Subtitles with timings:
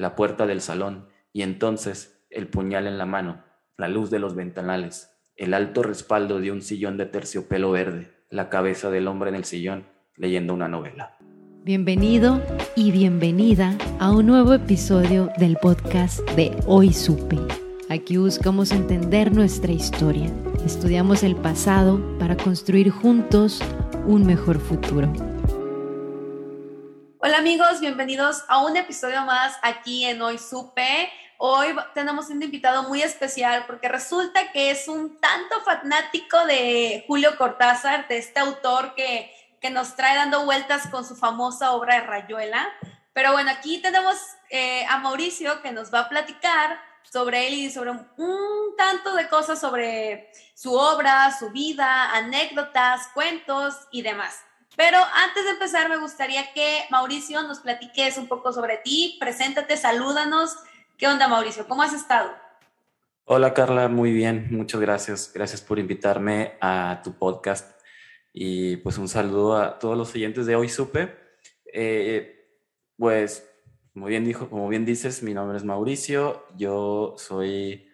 [0.00, 3.44] La puerta del salón, y entonces el puñal en la mano,
[3.76, 8.48] la luz de los ventanales, el alto respaldo de un sillón de terciopelo verde, la
[8.48, 9.84] cabeza del hombre en el sillón
[10.16, 11.18] leyendo una novela.
[11.64, 12.40] Bienvenido
[12.74, 17.36] y bienvenida a un nuevo episodio del podcast de Hoy Supe.
[17.90, 20.32] Aquí buscamos entender nuestra historia,
[20.64, 23.60] estudiamos el pasado para construir juntos
[24.06, 25.12] un mejor futuro.
[27.22, 31.12] Hola amigos, bienvenidos a un episodio más aquí en Hoy Supe.
[31.36, 37.36] Hoy tenemos un invitado muy especial porque resulta que es un tanto fanático de Julio
[37.36, 42.06] Cortázar, de este autor que, que nos trae dando vueltas con su famosa obra de
[42.06, 42.66] Rayuela.
[43.12, 44.16] Pero bueno, aquí tenemos
[44.48, 49.28] eh, a Mauricio que nos va a platicar sobre él y sobre un tanto de
[49.28, 54.36] cosas sobre su obra, su vida, anécdotas, cuentos y demás.
[54.80, 59.76] Pero antes de empezar, me gustaría que Mauricio nos platiques un poco sobre ti, preséntate,
[59.76, 60.56] salúdanos.
[60.96, 61.68] ¿Qué onda, Mauricio?
[61.68, 62.30] ¿Cómo has estado?
[63.26, 65.32] Hola, Carla, muy bien, muchas gracias.
[65.34, 67.78] Gracias por invitarme a tu podcast
[68.32, 71.14] y pues un saludo a todos los oyentes de Hoy Supe.
[71.74, 72.48] Eh,
[72.96, 73.46] pues,
[73.92, 77.86] como bien, dijo, como bien dices, mi nombre es Mauricio, yo soy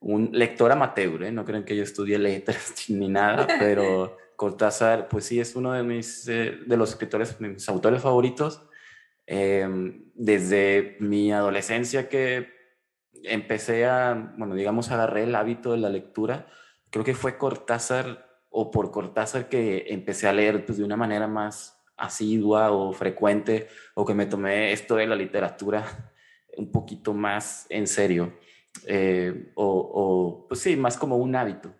[0.00, 1.32] un lector amateur, ¿eh?
[1.32, 5.82] no creen que yo estudie letras ni nada, pero Cortázar, pues sí, es uno de
[5.82, 8.66] mis, eh, de los escritores, mis autores favoritos.
[9.26, 12.48] Em, desde mi adolescencia que
[13.24, 16.46] empecé a, bueno, digamos, agarré el hábito de la lectura,
[16.88, 21.26] creo que fue Cortázar o por Cortázar que empecé a leer pues, de una manera
[21.26, 25.84] más asidua o frecuente, o que me tomé esto de la literatura
[26.56, 28.38] un poquito más en serio,
[28.86, 31.74] eh, o, o, pues sí, más como un hábito.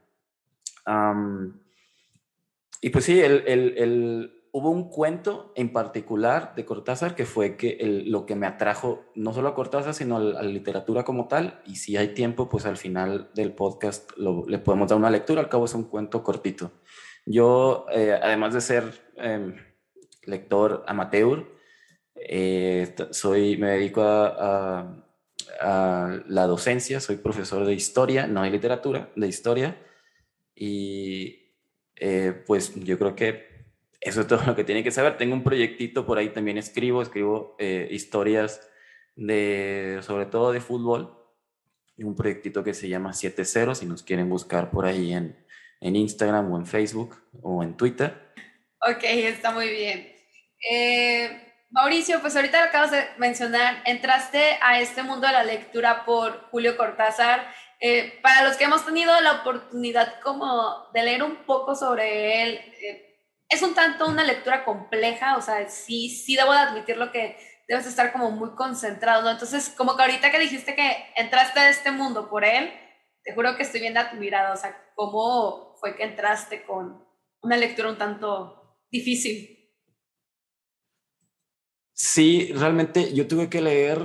[2.81, 7.57] Y pues sí, el, el, el, hubo un cuento en particular de Cortázar que fue
[7.57, 11.61] que lo que me atrajo no solo a Cortázar, sino a la, literatura como tal.
[11.67, 15.41] Y si hay tiempo, pues al final del podcast lo, le podemos dar una lectura.
[15.41, 16.73] Al cabo es un cuento cortito.
[17.27, 18.85] Yo, eh, además de ser
[19.17, 19.55] eh,
[20.25, 21.47] lector amateur,
[22.15, 25.05] eh, soy, me dedico a, a,
[25.61, 29.77] a la docencia, soy profesor de historia, no de literatura, de historia.
[30.55, 31.40] Y
[32.01, 33.49] eh, pues yo creo que
[34.01, 35.19] eso es todo lo que tiene que saber.
[35.19, 38.69] Tengo un proyectito por ahí, también escribo, escribo eh, historias
[39.15, 41.17] de, sobre todo de fútbol,
[41.99, 45.45] un proyectito que se llama 7-0, si nos quieren buscar por ahí en,
[45.83, 48.33] en Instagram o en Facebook o en Twitter.
[48.81, 50.11] Ok, está muy bien.
[50.71, 56.07] Eh, Mauricio, pues ahorita lo acabas de mencionar, entraste a este mundo de la lectura
[56.07, 57.53] por Julio Cortázar
[57.83, 62.61] eh, para los que hemos tenido la oportunidad como de leer un poco sobre él,
[62.83, 67.39] eh, es un tanto una lectura compleja, o sea, sí, sí debo de admitirlo que
[67.67, 69.31] debes estar como muy concentrado.
[69.31, 72.71] Entonces, como que ahorita que dijiste que entraste a este mundo por él,
[73.25, 77.03] te juro que estoy viendo a tu mirada, o sea, ¿cómo fue que entraste con
[77.41, 79.57] una lectura un tanto difícil?
[81.95, 83.99] Sí, realmente yo tuve que leer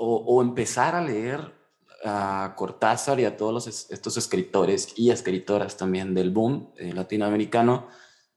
[0.00, 1.57] o empezar a leer
[2.04, 7.88] a Cortázar y a todos estos escritores y escritoras también del boom eh, latinoamericano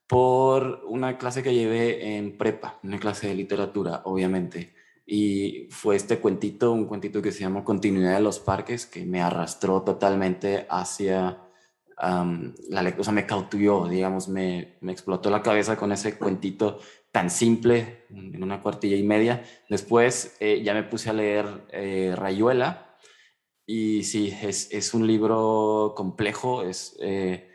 [0.08, 4.74] por una clase que llevé en prepa, una clase de literatura, obviamente.
[5.06, 9.22] Y fue este cuentito, un cuentito que se llama Continuidad de los Parques, que me
[9.22, 11.38] arrastró totalmente hacia
[12.02, 16.80] la lectura, o sea, me cautivó, digamos, me, me explotó la cabeza con ese cuentito
[17.12, 19.44] tan simple, en una cuartilla y media.
[19.70, 22.91] Después eh, ya me puse a leer eh, Rayuela,
[23.72, 27.50] y sí, es, es un libro complejo, es, eh,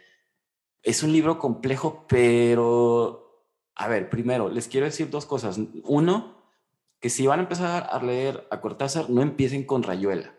[0.82, 5.60] es un libro complejo, pero, a ver, primero, les quiero decir dos cosas.
[5.84, 6.42] Uno,
[7.00, 10.34] que si van a empezar a leer a Cortázar, no empiecen con Rayuela.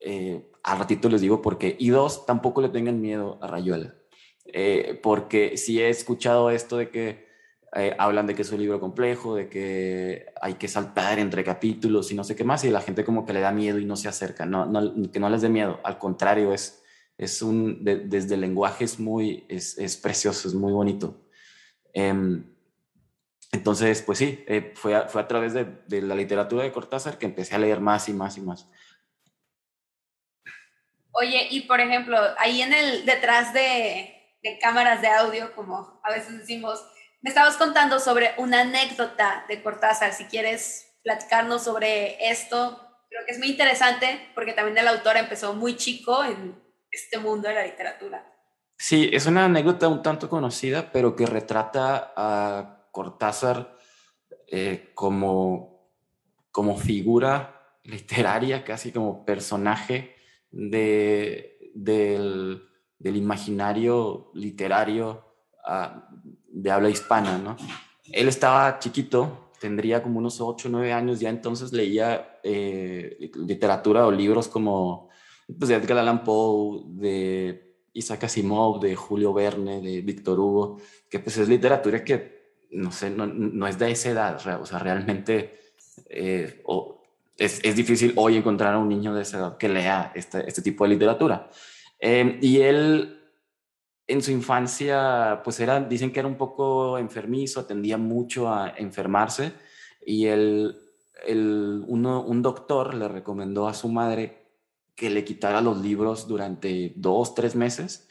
[0.00, 1.76] Eh, al ratito les digo por qué.
[1.78, 3.94] Y dos, tampoco le tengan miedo a Rayuela.
[4.46, 7.25] Eh, porque si he escuchado esto de que
[7.78, 12.10] eh, hablan de que es un libro complejo, de que hay que saltar entre capítulos
[12.10, 13.96] y no sé qué más, y la gente como que le da miedo y no
[13.96, 16.82] se acerca, no, no que no les dé miedo, al contrario, es,
[17.18, 21.28] es un, desde el lenguaje es muy, es, es, precioso, es muy bonito.
[21.92, 22.44] Em,
[23.52, 27.18] entonces, pues sí, eh, fue, a, fue a través de, de, la literatura de Cortázar
[27.18, 28.70] que empecé a leer más y más y más.
[31.12, 36.10] Oye, y por ejemplo, ahí en el, detrás de, de cámaras de audio, como a
[36.10, 36.82] veces decimos,
[37.20, 43.32] me estabas contando sobre una anécdota de Cortázar, si quieres platicarnos sobre esto, creo que
[43.32, 46.60] es muy interesante porque también el autor empezó muy chico en
[46.90, 48.24] este mundo de la literatura.
[48.78, 53.76] Sí, es una anécdota un tanto conocida, pero que retrata a Cortázar
[54.48, 55.92] eh, como,
[56.50, 60.16] como figura literaria, casi como personaje
[60.50, 62.62] de, del,
[63.00, 65.24] imaginario literario
[65.66, 66.00] uh,
[66.56, 67.56] de habla hispana, ¿no?
[68.10, 74.06] Él estaba chiquito, tendría como unos 8 o 9 años, ya entonces leía eh, literatura
[74.06, 75.10] o libros como
[75.58, 80.80] pues, de Edgar Allan Poe, de Isaac Asimov, de Julio Verne, de Víctor Hugo,
[81.10, 84.78] que pues es literatura que, no sé, no, no es de esa edad, o sea,
[84.78, 85.58] realmente
[86.08, 87.02] eh, o,
[87.36, 90.62] es, es, difícil hoy encontrar a un niño de esa edad que lea este, este
[90.62, 91.50] tipo de literatura.
[92.00, 93.15] Eh, y él
[94.08, 99.52] en su infancia, pues era, dicen que era un poco enfermizo, tendía mucho a enfermarse
[100.04, 100.76] y el,
[101.26, 104.46] el, uno, un doctor le recomendó a su madre
[104.94, 108.08] que le quitara los libros durante dos, tres meses,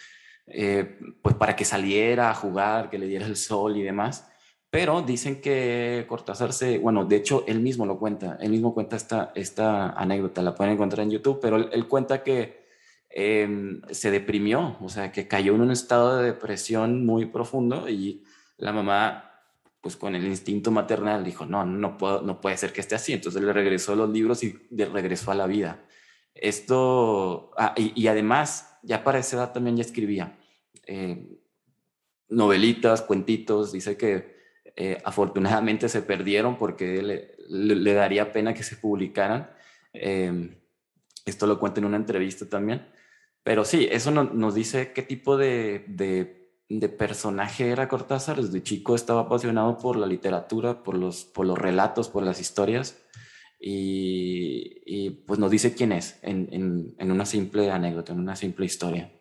[0.47, 4.30] eh, pues para que saliera a jugar, que le diera el sol y demás.
[4.69, 8.98] Pero dicen que Cortázar se, bueno, de hecho él mismo lo cuenta, él mismo cuenta
[8.98, 12.64] esta, esta anécdota, la pueden encontrar en YouTube, pero él, él cuenta que
[13.17, 18.25] eh, se deprimió, o sea, que cayó en un estado de depresión muy profundo y
[18.57, 19.31] la mamá,
[19.79, 23.13] pues con el instinto maternal, dijo, no, no, puedo, no puede ser que esté así.
[23.13, 25.85] Entonces le regresó los libros y de regresó a la vida.
[26.33, 30.38] Esto, ah, y, además, ya para esa edad también ya escribía
[30.85, 31.39] eh,
[32.27, 34.35] novelitas, cuentitos, dice que
[34.75, 39.50] eh, afortunadamente se perdieron porque le, le, le, daría pena que se publicaran.
[39.94, 40.57] Eh,
[41.25, 42.85] esto lo cuenta en una entrevista también.
[43.45, 48.38] Pero sí, eso no, nos dice qué tipo de, de, personaje era Cortázar.
[48.38, 52.97] Desde chico estaba apasionado por la literatura, por los, por los relatos, por las historias.
[53.59, 58.36] Y, y pues nos dice quién es en, en, en una simple anécdota, en una
[58.36, 59.12] simple historia.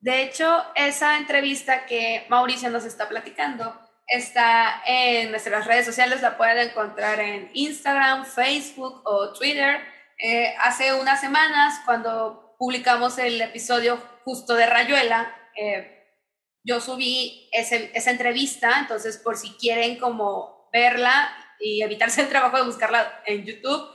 [0.00, 3.72] De hecho, esa entrevista que Mauricio nos está platicando
[4.08, 9.91] está en nuestras redes sociales, la pueden encontrar en Instagram, Facebook o Twitter
[10.24, 15.98] eh, hace unas semanas, cuando publicamos el episodio justo de Rayuela, eh,
[16.62, 21.28] yo subí ese, esa entrevista, entonces por si quieren como verla
[21.58, 23.92] y evitarse el trabajo de buscarla en YouTube,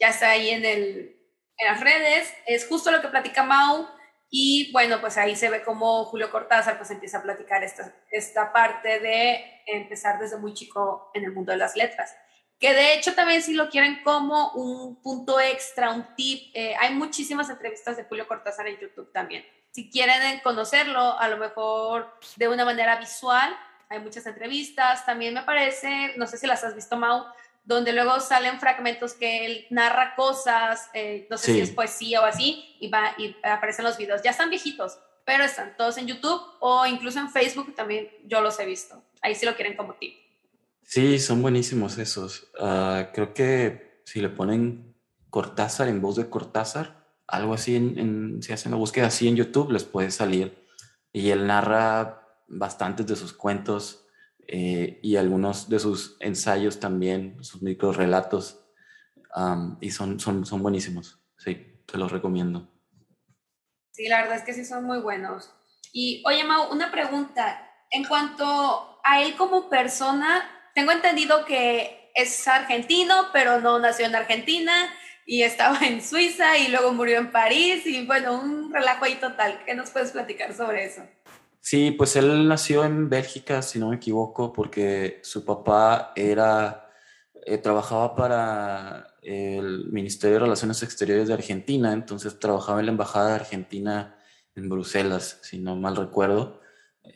[0.00, 1.16] ya está ahí en, el,
[1.56, 2.34] en las redes.
[2.46, 3.88] Es justo lo que platica Mau.
[4.30, 8.52] Y bueno, pues ahí se ve cómo Julio Cortázar pues empieza a platicar esta, esta
[8.52, 12.16] parte de empezar desde muy chico en el mundo de las letras
[12.58, 16.94] que de hecho también si lo quieren como un punto extra, un tip, eh, hay
[16.94, 19.46] muchísimas entrevistas de Julio Cortázar en YouTube también.
[19.70, 23.56] Si quieren conocerlo, a lo mejor de una manera visual,
[23.88, 25.04] hay muchas entrevistas.
[25.06, 27.24] También me parece, no sé si las has visto, Mau,
[27.64, 31.52] donde luego salen fragmentos que él narra cosas, eh, no sé sí.
[31.52, 34.22] si es poesía o así, y, va, y aparecen los videos.
[34.22, 38.58] Ya están viejitos, pero están todos en YouTube o incluso en Facebook también yo los
[38.58, 39.02] he visto.
[39.20, 40.27] Ahí sí lo quieren como tip.
[40.88, 42.50] Sí, son buenísimos esos.
[42.58, 44.96] Uh, creo que si le ponen
[45.28, 49.36] Cortázar en voz de Cortázar, algo así, en, en, si hacen la búsqueda así en
[49.36, 50.66] YouTube, les puede salir.
[51.12, 54.06] Y él narra bastantes de sus cuentos
[54.46, 58.64] eh, y algunos de sus ensayos también, sus micro relatos.
[59.36, 61.20] Um, y son, son, son buenísimos.
[61.36, 62.66] Sí, te los recomiendo.
[63.92, 65.52] Sí, la verdad es que sí son muy buenos.
[65.92, 67.62] Y oye, Mau, una pregunta.
[67.90, 74.14] En cuanto a él como persona, tengo entendido que es argentino, pero no nació en
[74.14, 74.72] Argentina
[75.26, 79.58] y estaba en Suiza y luego murió en París y bueno, un relajo ahí total.
[79.66, 81.02] ¿Qué nos puedes platicar sobre eso?
[81.60, 86.88] Sí, pues él nació en Bélgica, si no me equivoco, porque su papá era,
[87.44, 93.30] eh, trabajaba para el Ministerio de Relaciones Exteriores de Argentina, entonces trabajaba en la Embajada
[93.30, 94.16] de Argentina
[94.54, 96.60] en Bruselas, si no mal recuerdo,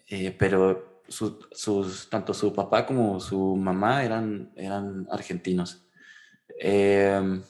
[0.08, 5.86] eh, pero su, sus, tanto su papá como su mamá eran, eran argentinos.
[6.60, 7.40] Eh,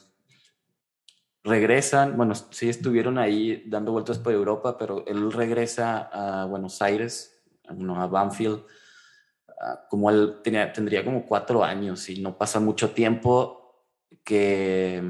[1.43, 7.43] regresan, bueno, sí estuvieron ahí dando vueltas por Europa, pero él regresa a Buenos Aires,
[7.69, 8.63] bueno, a Banfield,
[9.89, 13.85] como él tenía, tendría como cuatro años y no pasa mucho tiempo
[14.23, 15.01] que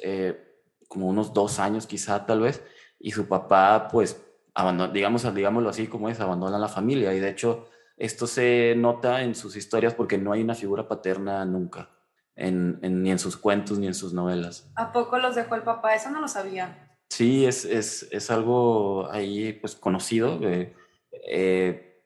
[0.00, 2.62] eh, como unos dos años quizá tal vez,
[2.98, 4.22] y su papá pues
[4.54, 9.22] abandona, digamos, digámoslo así como es, abandona la familia y de hecho esto se nota
[9.22, 11.90] en sus historias porque no hay una figura paterna nunca,
[12.36, 14.70] ni en sus cuentos ni en sus novelas.
[14.76, 15.94] ¿A poco los dejó el papá?
[15.94, 16.96] Eso no lo sabía.
[17.08, 20.40] Sí, es, es, es algo ahí pues conocido.
[20.42, 22.02] Eh,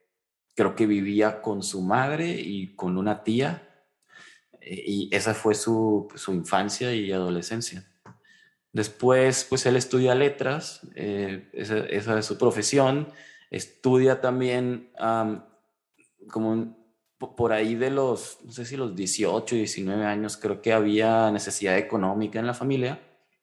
[0.55, 3.69] creo que vivía con su madre y con una tía
[4.61, 7.85] eh, y esa fue su, su infancia y adolescencia.
[8.73, 13.09] Después, pues él estudia letras, eh, esa, esa, es su profesión,
[13.51, 14.91] estudia también
[16.29, 16.77] como
[17.19, 21.77] por ahí de los, no sé si los 18, 19 años, creo que había necesidad
[21.77, 23.01] económica en la familia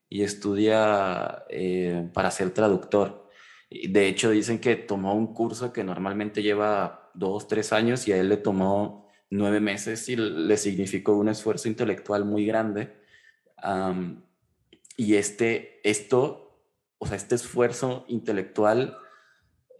[0.09, 3.29] y estudia eh, para ser traductor.
[3.69, 8.17] De hecho, dicen que tomó un curso que normalmente lleva dos, tres años y a
[8.17, 12.95] él le tomó nueve meses y le significó un esfuerzo intelectual muy grande.
[14.97, 16.61] y este, esto,
[16.97, 18.97] o sea, este esfuerzo intelectual,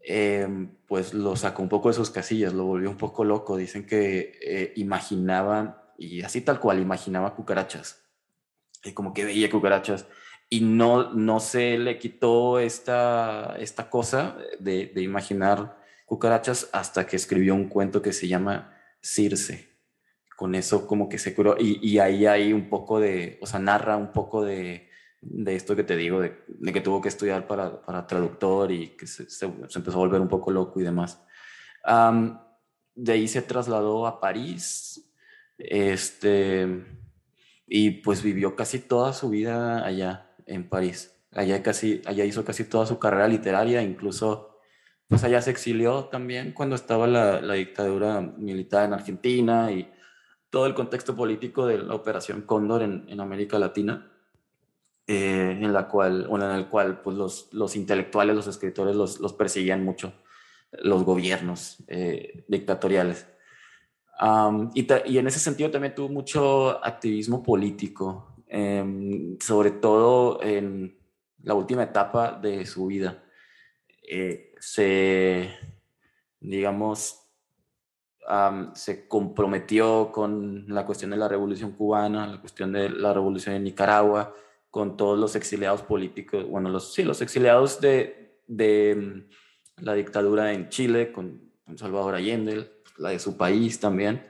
[0.05, 3.57] em, pues lo sacó un poco de sus casillas, lo volvió un poco loco.
[3.57, 8.03] Dicen que eh, imaginaba, y así tal cual, imaginaba cucarachas.
[8.83, 10.05] Y como que veía cucarachas
[10.49, 17.55] y no, no se le quitó esta, esta cosa de, imaginar cucarachas hasta que escribió
[17.55, 19.75] un cuento que se llama Circe.
[20.35, 23.97] Con eso como que se curó y, ahí hay un poco de, o sea, narra
[23.97, 24.89] un poco de,
[25.27, 26.35] de esto que te digo, de,
[26.71, 30.27] que tuvo que estudiar para, para traductor y que se, se, empezó a volver un
[30.27, 31.21] poco loco y demás.
[32.95, 35.11] de ahí se trasladó a París,
[35.57, 36.85] este,
[37.67, 41.11] y pues vivió casi toda su vida allá en París.
[41.31, 44.59] Allá, casi, allá hizo casi toda su carrera literaria, incluso
[45.07, 49.91] pues allá se exilió también cuando estaba la, la dictadura militar en Argentina y
[50.49, 54.14] todo el contexto político de la Operación Cóndor en, en América Latina,
[55.07, 59.33] eh, en, la cual, en el cual pues, los, los intelectuales, los escritores los, los
[59.33, 60.13] perseguían mucho,
[60.71, 63.27] los gobiernos eh, dictatoriales.
[64.73, 68.35] y, y, en ese sentido también tuvo mucho activismo político.
[68.47, 70.97] Em, sobre todo en
[71.43, 73.23] la última etapa de su vida.
[74.09, 75.49] Eh, se,
[76.39, 77.21] digamos,
[78.73, 83.63] se comprometió con la cuestión de la revolución cubana, la cuestión de la revolución en
[83.65, 84.33] Nicaragua,
[84.75, 90.51] con todos los exiliados políticos, bueno, los, sí, los exiliados de, de mm, la dictadura
[90.51, 94.21] en Chile, con, Salvador Allende, la de su país también.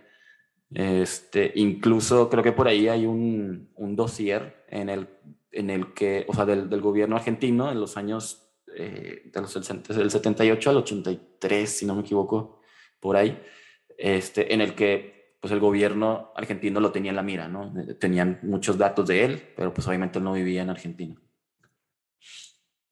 [0.72, 5.08] Este, incluso creo que por ahí hay un, un dossier en el,
[5.52, 9.52] en el que, o sea, del, del gobierno argentino en los años eh, de los,
[9.98, 12.62] del 78 al 83, si no me equivoco,
[13.00, 13.42] por ahí,
[13.98, 15.15] este, en el que
[15.46, 17.72] pues el gobierno argentino lo tenía en la mira, ¿no?
[18.00, 21.22] Tenían muchos datos de él, pero pues obviamente él no vivía en Argentina.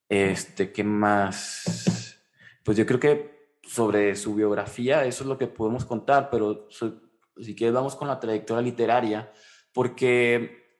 [0.07, 2.21] Este, ¿qué más?
[2.63, 7.55] Pues yo creo que sobre su biografía, eso es lo que podemos contar, pero si
[7.55, 9.31] quieres vamos con la trayectoria literaria,
[9.73, 10.77] porque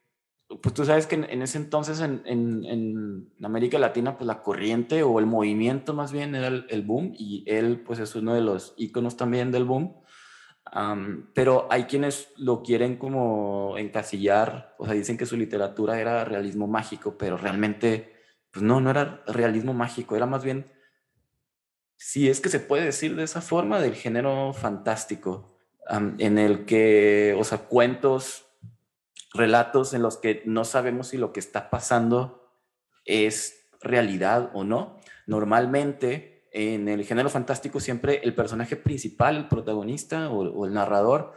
[0.62, 5.18] pues tú sabes que en, ese entonces en, en, América Latina pues la corriente o
[5.18, 9.16] el movimiento más bien era el, boom y él pues es uno de los íconos
[9.16, 10.03] también del boom.
[11.34, 16.66] Pero hay quienes lo quieren como encasillar, o sea, dicen que su literatura era realismo
[16.66, 18.12] mágico, pero realmente,
[18.50, 20.72] pues no, no era realismo mágico, era más bien,
[21.96, 25.56] si es que se puede decir de esa forma, del género fantástico
[25.88, 28.46] en el que, o sea, cuentos,
[29.32, 32.50] relatos en los que no sabemos si lo que está pasando
[33.04, 34.98] es realidad o no.
[35.26, 41.32] Normalmente, en el género fantástico, siempre el personaje principal, el protagonista o, el narrador,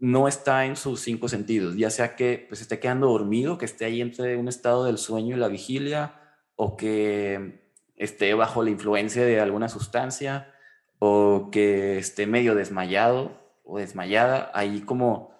[0.00, 3.84] no está en sus cinco sentidos, ya sea que pues, esté quedando dormido, que esté
[3.84, 6.14] ahí entre un estado del sueño y la vigilia,
[6.56, 7.60] o que
[7.96, 10.54] esté bajo la influencia de alguna sustancia,
[10.98, 15.30] o que esté medio desmayado, o desmayada, ahí como,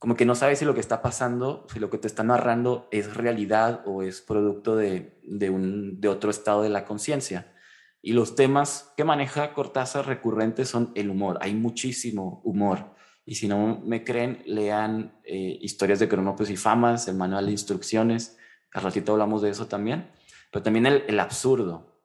[0.00, 2.88] como que no sabes si lo que está pasando, si lo que te está narrando
[2.90, 7.52] es realidad o es producto de, de, un, de otro estado de la conciencia.
[8.02, 11.38] Y los temas que maneja Cortázar recurrentes son el humor.
[11.40, 12.94] Hay muchísimo humor.
[13.24, 17.52] Y si no me creen, lean eh, Historias de Cronopes y Famas, el manual de
[17.52, 18.38] instrucciones.
[18.72, 20.10] Al ratito hablamos de eso también.
[20.52, 22.00] Pero también el, absurdo.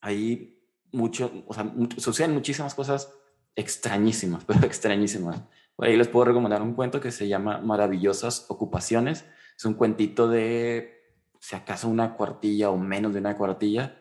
[0.00, 0.62] Ahí
[0.92, 3.12] mucho, o sea, suceden muchísimas cosas
[3.56, 5.42] extrañísimas, pero extrañísimas.
[5.78, 9.24] Ahí les puedo recomendar un cuento que se llama Maravillosas Ocupaciones.
[9.56, 11.02] Es un cuentito de,
[11.40, 13.97] si acaso, una cuartilla o menos de una cuartilla.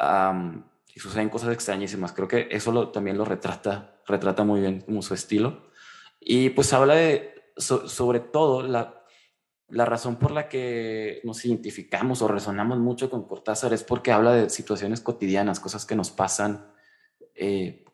[0.00, 2.12] Y suceden cosas extrañísimas.
[2.12, 5.70] Creo que eso lo, también lo retrata, retrata muy bien como su estilo.
[6.20, 9.04] Y pues habla de, sobre todo, la,
[9.68, 14.32] la razón por la que nos identificamos o resonamos mucho con Cortázar es porque habla
[14.32, 16.72] de situaciones cotidianas, cosas que nos pasan
[17.40, 17.84] eh,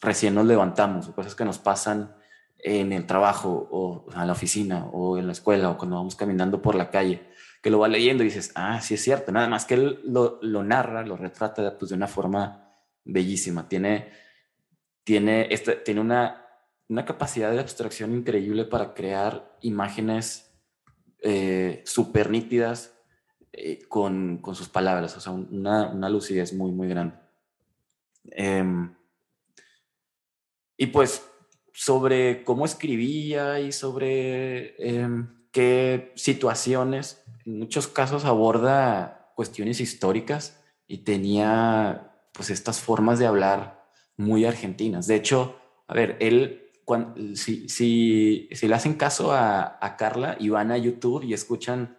[0.00, 2.16] recién nos levantamos, cosas que nos pasan
[2.58, 6.62] en el trabajo o, en la oficina o en la escuela o cuando vamos caminando
[6.62, 7.27] por la calle,
[7.62, 10.62] que lo va leyendo y dices, ah, sí es cierto, nada más que él lo,
[10.62, 12.72] narra, lo retrata pues, de una forma
[13.04, 14.10] bellísima, tiene,
[15.04, 16.46] tiene, este, tiene una,
[16.88, 20.54] una capacidad de abstracción increíble para crear imágenes
[21.20, 22.94] eh, súper nítidas
[23.52, 27.16] eh, con, con, sus palabras, o sea, una, una lucidez muy, muy grande.
[28.30, 28.94] Em,
[30.76, 31.28] y pues
[31.72, 35.37] sobre cómo escribía y sobre em,
[36.14, 43.84] situaciones, en muchos casos aborda cuestiones históricas y tenía pues estas formas de hablar
[44.16, 45.06] muy argentinas.
[45.06, 50.48] De hecho, a ver, él, cuando, si, si, si, le hacen caso a, Carla y
[50.48, 51.98] van a YouTube y escuchan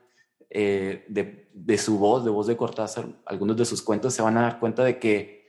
[0.50, 4.38] eh, de, de, su voz, de voz de Cortázar, algunos de sus cuentos, se van
[4.38, 5.40] a dar cuenta de que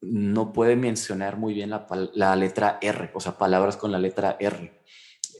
[0.00, 4.82] no puede mencionar muy bien la, letra R, o sea, palabras con la letra R,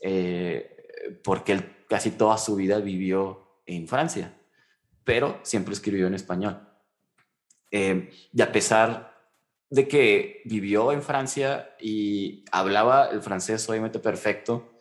[0.02, 0.76] eh,
[1.22, 1.64] porque él
[1.94, 4.34] casi toda su vida vivió en Francia,
[5.04, 6.58] pero siempre escribió en español.
[7.70, 9.14] Eh, y a pesar
[9.70, 14.72] de que vivió en Francia y hablaba el francés obviamente perfecto,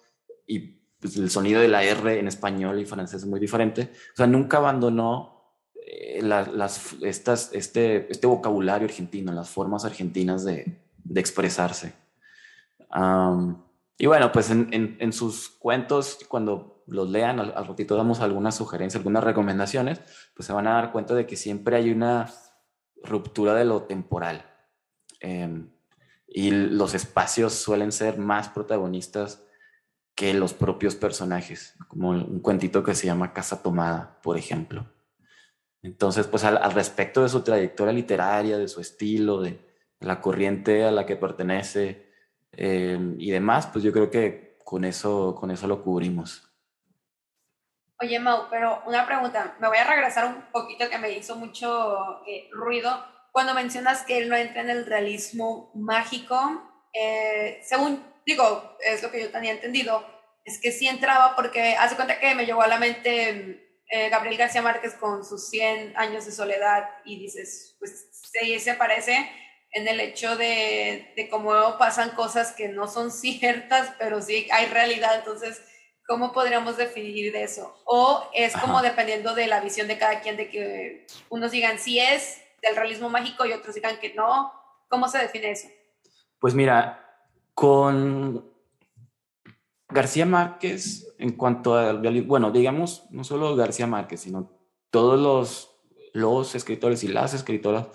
[0.47, 0.59] y
[0.99, 4.25] pues, el sonido de la R en español y francés es muy diferente, o sea,
[4.25, 5.53] nunca abandonó
[5.85, 11.93] eh, las, estas, este, este vocabulario argentino, las formas argentinas de, de expresarse.
[13.97, 18.99] Y bueno, pues en, en, sus cuentos, cuando los lean, al, ratito damos algunas sugerencias,
[18.99, 20.01] algunas recomendaciones,
[20.35, 22.29] pues se van a dar cuenta de que siempre hay una
[23.03, 24.49] ruptura de lo temporal.
[25.19, 25.69] Em,
[26.27, 29.43] y los espacios suelen ser más protagonistas
[30.15, 34.91] que los propios personajes, como un cuentito que se llama Casa Tomada, por ejemplo.
[35.83, 39.59] Entonces, pues al, respecto de su trayectoria literaria, de su estilo, de,
[39.99, 42.12] la corriente a la que pertenece
[42.57, 46.49] eh, y demás, pues yo creo que con eso, con eso lo cubrimos.
[48.01, 52.25] Oye, Mau, pero una pregunta, me voy a regresar un poquito que me hizo mucho
[52.27, 53.05] eh, ruido.
[53.31, 56.37] Cuando mencionas que él no entra en el realismo mágico,
[56.93, 60.05] eh, según digo, es lo que yo tenía entendido,
[60.45, 64.37] es que sí entraba porque hace cuenta que me llegó a la mente eh, Gabriel
[64.37, 69.29] García Márquez con sus 100 años de soledad y dices, pues sí, se parece
[69.73, 74.67] en el hecho de, de cómo pasan cosas que no son ciertas, pero sí hay
[74.67, 75.15] realidad.
[75.17, 75.61] Entonces,
[76.07, 77.75] ¿cómo podríamos definir eso?
[77.85, 81.99] O es como dependiendo de la visión de cada quien, de que unos digan sí
[81.99, 84.53] es del realismo mágico y otros digan que no.
[84.87, 85.67] ¿Cómo se define eso?
[86.39, 87.17] Pues mira,
[87.53, 88.51] con
[89.89, 94.51] García Márquez, en cuanto a, bueno, digamos, no solo García Márquez, sino
[94.91, 95.75] todos los,
[96.13, 97.87] los escritores y las escritoras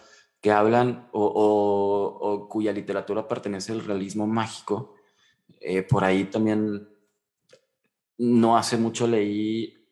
[0.50, 4.94] hablan o, cuya literatura pertenece al realismo mágico,
[5.60, 6.88] eh, por ahí también
[8.18, 9.86] no hace mucho leí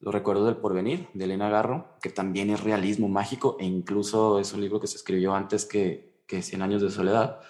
[0.00, 4.52] Los recuerdos del porvenir de Elena Garro, que también es realismo mágico e incluso es
[4.52, 7.40] un libro que se escribió antes que, que Cien años de soledad,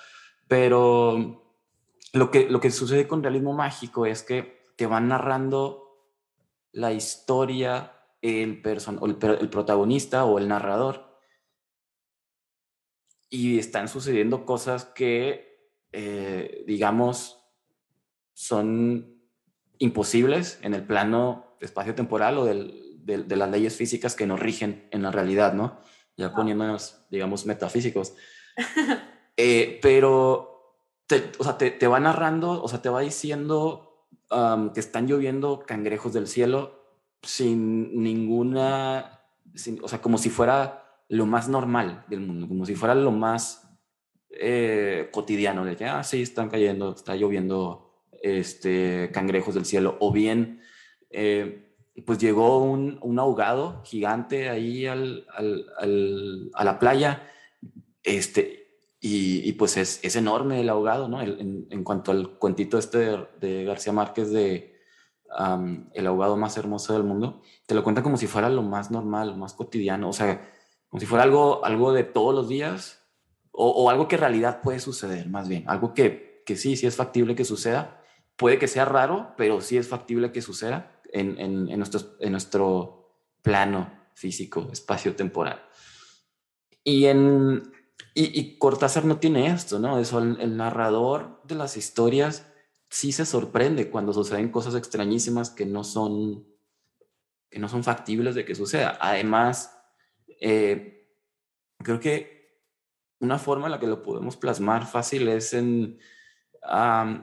[0.48, 1.42] pero
[2.12, 5.86] lo que, lo que sucede con realismo mágico es que te van narrando
[6.72, 7.95] la historia
[8.26, 11.16] el, person el, el protagonista o el narrador.
[13.28, 17.40] Y están sucediendo cosas que, eh, digamos,
[18.32, 19.20] son
[19.78, 25.02] imposibles en el plano espacio-temporal o del, de las leyes físicas que nos rigen en
[25.02, 25.80] la realidad, ¿no?
[26.16, 28.14] Ya poniéndonos, digamos, metafísicos.
[29.38, 34.08] Eh, pero te, o sea, te, te, va narrando, o sea, te va diciendo
[34.72, 36.85] que están lloviendo cangrejos del cielo
[37.22, 39.20] sin ninguna,
[39.82, 43.68] o sea, como si fuera lo más normal del mundo, como si fuera lo más
[44.30, 50.12] eh, cotidiano, de que, ah, sí, están cayendo, está lloviendo este, cangrejos del cielo, o
[50.12, 50.60] bien,
[51.10, 51.74] eh,
[52.04, 57.30] pues llegó un, ahogado gigante ahí al, al, a la playa,
[58.02, 58.66] este,
[59.00, 61.22] y, pues es, es, enorme el ahogado, ¿no?
[61.22, 64.75] en, cuanto al cuentito este de, García Márquez de
[65.92, 69.30] El ahogado más hermoso del mundo, te lo cuenta como si fuera lo más normal,
[69.30, 70.50] lo más cotidiano, o sea,
[70.88, 73.06] como si fuera algo, algo de todos los días
[73.52, 76.86] o, o algo que en realidad puede suceder, más bien, algo que, que, sí, sí
[76.86, 78.02] es factible que suceda.
[78.36, 82.32] Puede que sea raro, pero sí es factible que suceda en, en, en nuestro, en
[82.32, 85.62] nuestro plano físico, espacio-temporal.
[86.84, 87.72] Y en,
[88.18, 89.98] y, Cortázar no tiene esto, ¿no?
[89.98, 92.50] Eso, el, narrador de las historias
[92.96, 96.46] sí se sorprende cuando suceden cosas extrañísimas que no son,
[97.50, 98.96] que no son factibles de que suceda.
[98.98, 99.78] Además,
[100.40, 101.06] eh,
[101.82, 102.64] creo que
[103.20, 105.98] una forma en la que lo podemos plasmar fácil es en,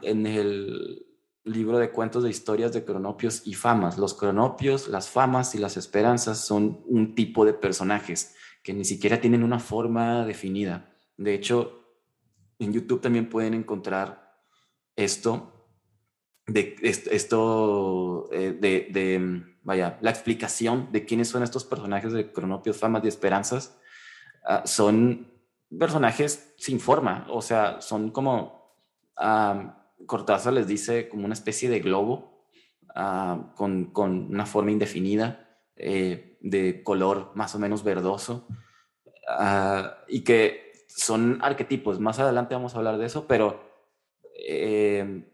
[0.03, 1.07] en el
[1.43, 3.97] libro de cuentos de historias de cronopios y famas.
[3.97, 9.19] Los cronopios, las famas y las esperanzas son un tipo de personajes que ni siquiera
[9.19, 10.93] tienen una forma definida.
[11.17, 11.97] De hecho,
[12.59, 14.37] en YouTube también pueden encontrar
[14.95, 15.52] esto,
[16.47, 22.77] de, esto eh, de, de, vaya, la explicación de quiénes son estos personajes de cronopios,
[22.77, 23.77] famas y esperanzas.
[24.45, 25.31] Ah, son
[25.77, 28.63] personajes sin forma, o sea, son como...
[30.05, 32.45] Cortázar les dice como una especie de globo
[32.93, 38.47] ah, con, con, una forma indefinida, eh, de color más o menos verdoso,
[40.09, 41.99] y que son arquetipos.
[41.99, 43.63] Más adelante vamos a hablar de eso, pero,
[44.45, 45.32] eh,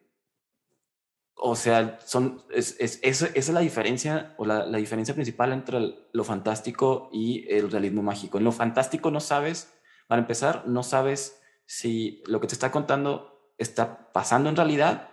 [1.42, 5.96] o sea, son, es, es, esa es la diferencia, o la, la diferencia principal entre
[6.12, 8.38] lo fantástico y el realismo mágico.
[8.38, 9.74] En lo fantástico no sabes,
[10.08, 15.12] para empezar, no sabes si lo que te está contando está pasando en realidad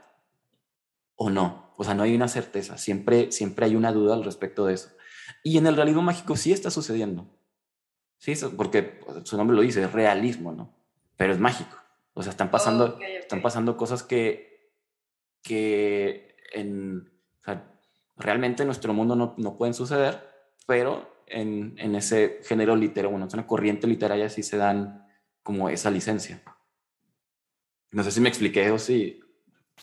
[1.14, 1.74] o no.
[1.76, 4.90] O sea, no hay una certeza, siempre, siempre hay una duda al respecto de eso.
[5.44, 7.28] Y en el realismo mágico sí está sucediendo.
[8.18, 10.74] Sí, porque su nombre lo dice, es realismo, ¿no?
[11.16, 11.76] Pero es mágico.
[12.14, 14.55] O sea, están pasando, Están pasando cosas que,
[15.46, 17.10] que en,
[18.16, 20.20] realmente en nuestro mundo no, no pueden suceder,
[20.66, 25.06] pero en, en, ese género literario, bueno, es una corriente literaria sí se dan
[25.42, 26.42] como esa licencia.
[27.92, 29.20] No sé si me expliqué o si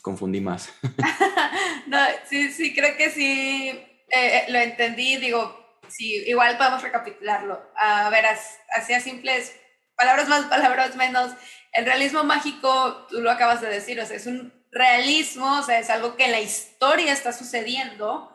[0.02, 0.72] confundí más.
[1.86, 1.98] no,
[2.28, 5.16] sí, sí, creo que sí eh, eh, lo entendí.
[5.16, 7.60] Digo, sí, igual podemos recapitularlo.
[7.76, 9.58] A ver, así a simples
[9.96, 11.32] palabras más, palabras menos.
[11.72, 15.78] El realismo mágico, tú lo acabas de decir, o sea, es un realismo, o sea,
[15.78, 18.30] es algo que en la historia está sucediendo,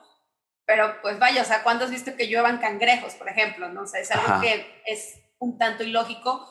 [0.65, 3.69] pero pues vaya, o sea, ¿cuándo has visto que lluevan cangrejos, por ejemplo?
[3.69, 3.81] ¿no?
[3.81, 6.49] O sea, es algo que es un tanto ilógico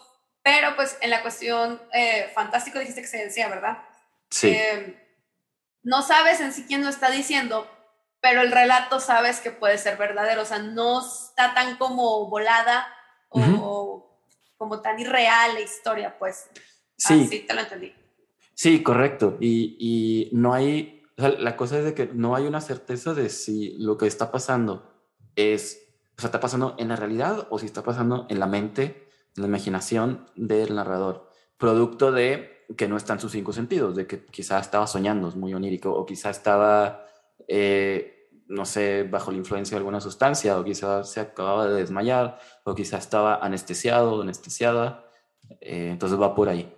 [0.48, 3.79] pero pues en la cuestión eh, fantástico dijiste que se decía, ¿verdad?
[4.31, 4.48] Sí.
[4.48, 4.98] Eh,
[5.83, 7.70] no sabes en sí quién lo está diciendo,
[8.22, 12.88] pero el relato sabes que puede ser verdadero, o sea, no está tan como volada
[13.29, 14.22] o,
[14.57, 16.48] como tan irreal la historia, pues.
[16.96, 17.27] Sí.
[17.29, 17.94] sí, te lo entendí.
[18.61, 19.37] Sí, correcto.
[19.38, 23.79] Y, y no hay, la cosa es de que no hay una certeza de si
[23.79, 24.83] lo que está pasando
[25.37, 29.09] es, o sea, está pasando en la realidad o si está pasando en la mente
[29.37, 34.59] la imaginación del narrador, producto de que no están sus cinco sentidos, de que quizá
[34.59, 37.07] estaba soñando, es muy onírico, o quizá estaba,
[37.47, 42.40] eh, no sé, bajo la influencia de alguna sustancia, o quizá se acababa de desmayar,
[42.64, 45.07] o quizá estaba anestesiado o anestesiada,
[45.61, 46.75] eh, entonces va por ahí.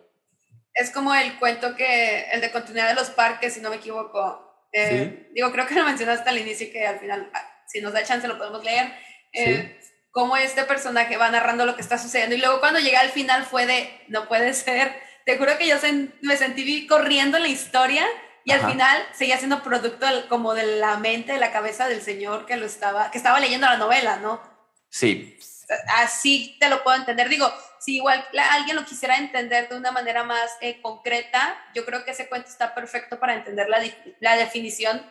[0.80, 4.68] Es como el cuento que, el de continuidad de los parques, si no me equivoco.
[4.72, 7.92] Eh, digo, creo que lo mencionaste al inicio y que al final, ah, si nos
[7.92, 8.92] da chance, lo podemos leer.
[9.32, 9.76] ¿Sí?
[10.10, 12.34] cómo este personaje va narrando lo que está sucediendo.
[12.34, 14.92] Y luego cuando llega al final fue de, no puede ser.
[15.24, 15.76] Te juro que yo
[16.22, 18.04] me sentí corriendo en la historia
[18.44, 22.46] y al final seguía siendo producto como de la mente, de la cabeza del señor
[22.46, 24.40] que lo estaba, que estaba leyendo la novela, ¿no?
[24.88, 25.38] Sí.
[25.96, 27.28] Así te lo puedo entender.
[27.28, 27.46] Digo,
[27.78, 32.10] si igual alguien lo quisiera entender de una manera más eh, concreta, yo creo que
[32.10, 33.82] ese cuento está perfecto para entender la,
[34.20, 35.02] la definición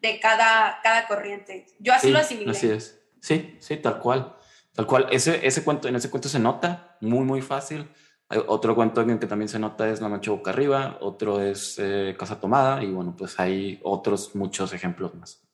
[0.00, 1.66] de cada, cada corriente.
[1.78, 2.50] Yo así lo asimilé.
[2.50, 3.00] Así es.
[3.20, 4.36] Sí, sí, tal cual.
[4.74, 7.88] Tal cual, ese, ese cuento, en ese cuento se nota muy, muy fácil.
[8.28, 11.78] Hay otro cuento en que también se nota es La Noche Boca Arriba, otro es
[11.78, 15.46] eh, Casa Tomada y bueno, pues hay otros muchos ejemplos más.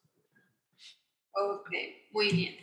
[1.33, 1.71] Ok,
[2.13, 2.57] muy bien.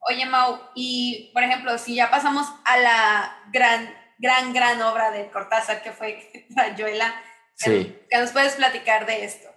[0.00, 5.30] Oye, Mau, y por ejemplo, si ya pasamos a la gran, gran, gran obra de
[5.30, 7.14] Cortázar que fue Rayuela,
[7.54, 7.96] sí.
[8.08, 9.48] ¿qué nos puedes platicar de esto?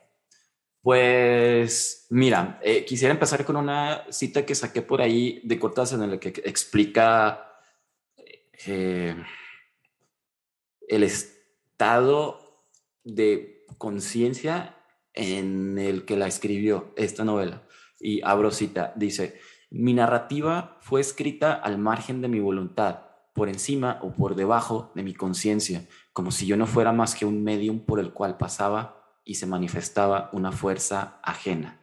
[0.81, 6.11] Pues mira, eh, quisiera empezar con una cita que saqué por ahí de Cortázar en
[6.11, 7.47] la que explica
[8.65, 9.15] eh,
[10.87, 12.65] el estado
[13.03, 14.75] de conciencia
[15.13, 17.67] en el que la escribió esta novela.
[17.99, 19.39] Y abro cita, dice,
[19.71, 22.99] mi narrativa fue escrita al margen de mi voluntad,
[23.33, 27.25] por encima o por debajo de mi conciencia, como si yo no fuera más que
[27.25, 31.79] un medium por el cual pasaba y se manifestaba una fuerza ajena.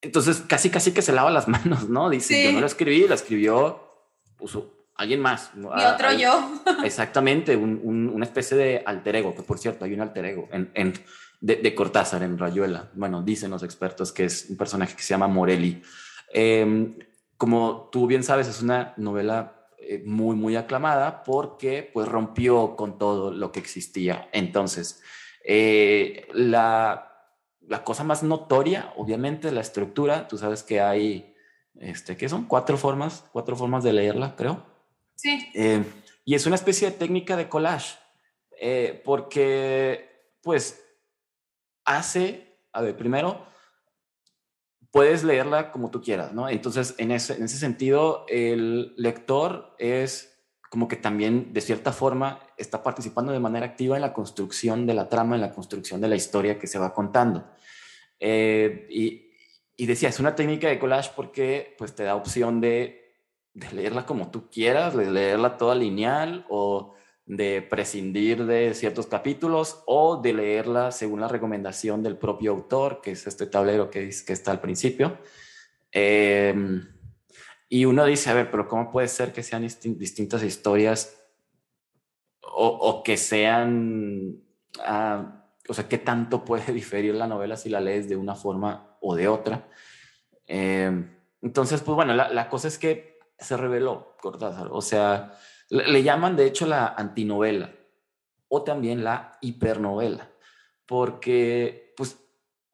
[0.00, 2.08] Entonces, casi, casi que se lava las manos, ¿no?
[2.10, 3.84] Dice, yo no la escribí, la escribió
[4.36, 5.50] puso alguien más.
[5.56, 6.62] Y otro yo.
[6.84, 10.94] Exactamente, una especie de alter ego, que por cierto, hay un alter ego en,
[11.40, 12.90] de, Cortázar en Rayuela.
[12.94, 15.82] Bueno, dicen los expertos que es un personaje que se llama Morelli.
[16.34, 16.98] Em,
[17.36, 22.98] como tú bien sabes, es una novela eh, muy, muy aclamada porque pues rompió con
[22.98, 24.28] todo lo que existía.
[24.32, 25.00] Entonces,
[25.44, 27.12] eh, la,
[27.60, 31.34] la, cosa más notoria, obviamente, la estructura, tú sabes que hay,
[31.78, 32.46] este, ¿qué son?
[32.46, 34.64] Cuatro formas, cuatro formas de leerla, creo.
[35.14, 35.50] Sí.
[35.54, 35.84] Eh,
[36.24, 37.96] Y es una especie de técnica de collage,
[38.60, 40.82] eh, porque pues
[41.84, 43.46] hace, a ver, primero,
[44.94, 46.48] puedes leerla como tú quieras, ¿no?
[46.48, 52.38] Entonces, en ese, en ese sentido, el lector es como que también, de cierta forma,
[52.56, 56.06] está participando de manera activa en la construcción de la trama, en la construcción de
[56.06, 57.44] la historia que se va contando.
[58.20, 59.32] Eh, y,
[59.76, 63.16] y, decía, es una técnica de collage porque pues, te da opción de,
[63.52, 66.94] de leerla como tú quieras, de leerla toda lineal o
[67.26, 73.12] de prescindir de ciertos capítulos o de leerla según la recomendación del propio autor, que
[73.12, 75.18] es este tablero que, que está al principio.
[75.90, 76.86] Em,
[77.68, 81.20] y uno dice, a ver, pero ¿cómo puede ser que sean distintas historias
[82.56, 84.42] o, que sean,
[84.80, 88.96] ah, o sea, qué tanto puede diferir la novela si la lees de una forma
[89.00, 89.68] o de otra?
[90.46, 95.32] Em, entonces, pues bueno, la, la cosa es que se reveló Cortázar, o sea,
[95.74, 97.72] le, llaman de hecho la antinovela
[98.48, 100.30] o también la hipernovela,
[100.86, 102.18] porque pues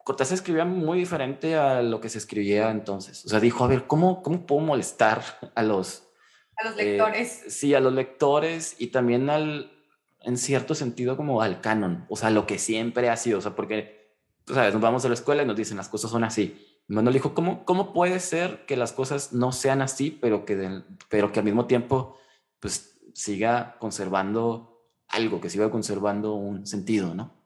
[0.04, 3.24] Cortázar escribía muy diferente a lo que se escribía entonces.
[3.24, 5.22] O sea, dijo, a ver, ¿cómo, cómo puedo molestar
[5.54, 6.08] a los...
[6.56, 7.42] A los lectores.
[7.44, 9.72] Eh, sí, a los lectores y también al,
[10.20, 13.54] en cierto sentido, como al canon, o sea, lo que siempre ha sido, o sea,
[13.54, 16.66] porque, tú sabes, nos vamos a la escuela y nos dicen las cosas son así.
[16.88, 21.30] Manuel dijo, ¿cómo, ¿cómo puede ser que las cosas no sean así, pero que, pero
[21.30, 22.18] que al mismo tiempo
[22.60, 24.70] pues siga conservando
[25.09, 27.40] algo, que siga conservando un sentido, ¿no?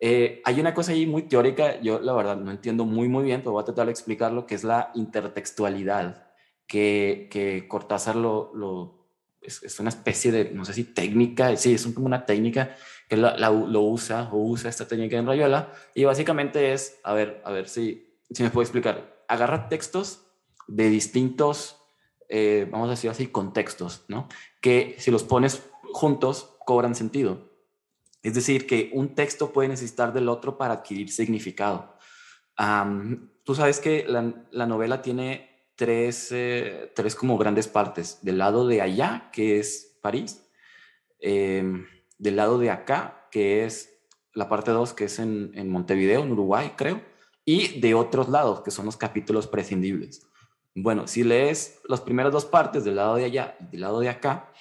[0.00, 3.40] Eh, hay una cosa ahí muy teórica, yo la verdad no entiendo muy muy bien,
[3.40, 6.28] pero voy a tratar de explicarlo, que es la intertextualidad,
[6.66, 9.08] que, que Cortázar lo, lo
[9.40, 12.76] es, una especie de, no sé si técnica, sí, es como una técnica
[13.08, 17.42] que la, lo usa o usa esta técnica en Rayuela, y básicamente es, a ver,
[17.44, 20.26] a ver si, si me puedo explicar, agarra textos
[20.68, 21.78] de distintos
[22.28, 24.28] eh, vamos a decir así, contextos, ¿no?
[24.60, 27.48] Que si los pones juntos, cobran sentido.
[28.22, 31.96] Es decir, que un texto puede necesitar del otro para adquirir significado.
[33.44, 38.18] tú sabes que la, novela tiene tres, eh, tres, como grandes partes.
[38.22, 40.46] Del lado de allá, que es París.
[41.20, 41.86] Em,
[42.18, 43.98] del lado de acá, que es
[44.34, 47.00] la parte 2, que es en, en Montevideo, en Uruguay, creo.
[47.44, 50.27] Y de otros lados, que son los capítulos prescindibles.
[50.82, 54.08] Bueno, si lees las primeras dos partes del lado de allá y del lado de
[54.08, 54.52] acá,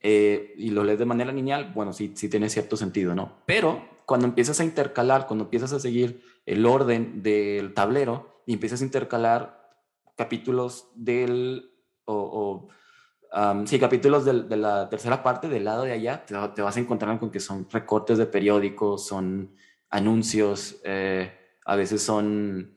[0.00, 3.38] eh, y lo lees de manera lineal, bueno, sí, sí tiene cierto sentido, ¿no?
[3.46, 8.82] Pero cuando empiezas a intercalar, cuando empiezas a seguir el orden del tablero y empiezas
[8.82, 9.72] a intercalar
[10.16, 11.72] capítulos del,
[12.04, 12.68] o,
[13.64, 17.30] sí, capítulos de la tercera parte del lado de allá, te, vas a encontrar con
[17.30, 19.54] que son recortes de periódicos, son
[19.90, 21.32] anuncios, eh,
[21.64, 22.74] a veces son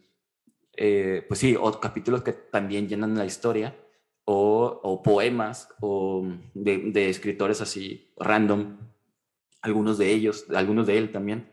[0.78, 3.76] eh, pues sí, o capítulos que también llenan la historia,
[4.30, 8.78] o, poemas, o de, escritores así random,
[9.62, 11.52] algunos de ellos, algunos de él también.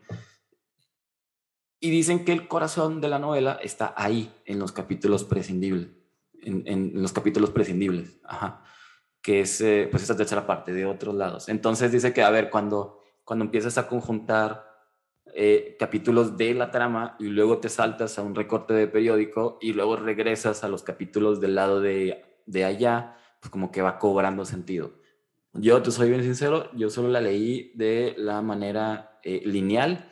[1.79, 5.89] Y dicen que el corazón de la novela está ahí, en los capítulos prescindibles,
[6.41, 8.19] en, los capítulos prescindibles,
[9.21, 11.49] que es eh, pues esa tercera parte de otros lados.
[11.49, 14.74] Entonces dice que, a ver, cuando, cuando empiezas a conjuntar
[15.33, 19.73] eh, capítulos de la trama y luego te saltas a un recorte de periódico y
[19.73, 24.45] luego regresas a los capítulos del lado de, de allá, pues como que va cobrando
[24.45, 24.93] sentido.
[25.53, 30.11] Yo te soy bien sincero, yo solo la leí de la manera eh, lineal.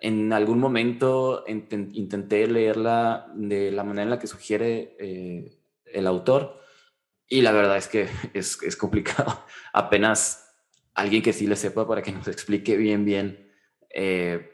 [0.00, 6.60] En algún momento intenté leerla de la manera en la que sugiere eh, el autor
[7.28, 9.44] y la verdad es que es, es complicado.
[9.72, 10.56] Apenas
[10.94, 13.52] alguien que sí le sepa para que nos explique bien, bien
[13.90, 14.53] eh,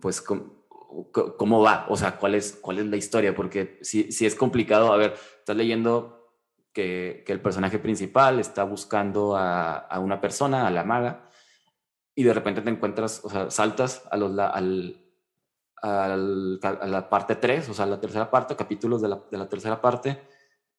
[0.00, 4.34] pues cómo va, o sea, cuál es, cuál es la historia, porque si, si es
[4.34, 6.32] complicado, a ver, estás leyendo
[6.72, 11.28] que, que el personaje principal está buscando a, a, una persona, a la maga,
[12.14, 14.96] y de repente te encuentras, o sea, saltas a, los, al,
[15.82, 19.80] al, la parte 3, o sea, la tercera parte, capítulos de la, de la, tercera
[19.80, 20.20] parte,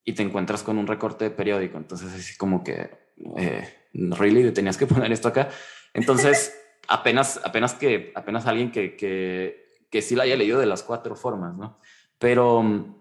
[0.03, 2.89] y te encuentras con un recorte de periódico, entonces es como que,
[3.37, 5.49] eh, really, tenías que poner esto acá.
[5.93, 6.53] Entonces
[6.87, 11.55] apenas, apenas que, apenas alguien que, que, sí la haya leído de las cuatro formas,
[11.55, 11.79] ¿no?
[12.19, 12.95] Pero mm,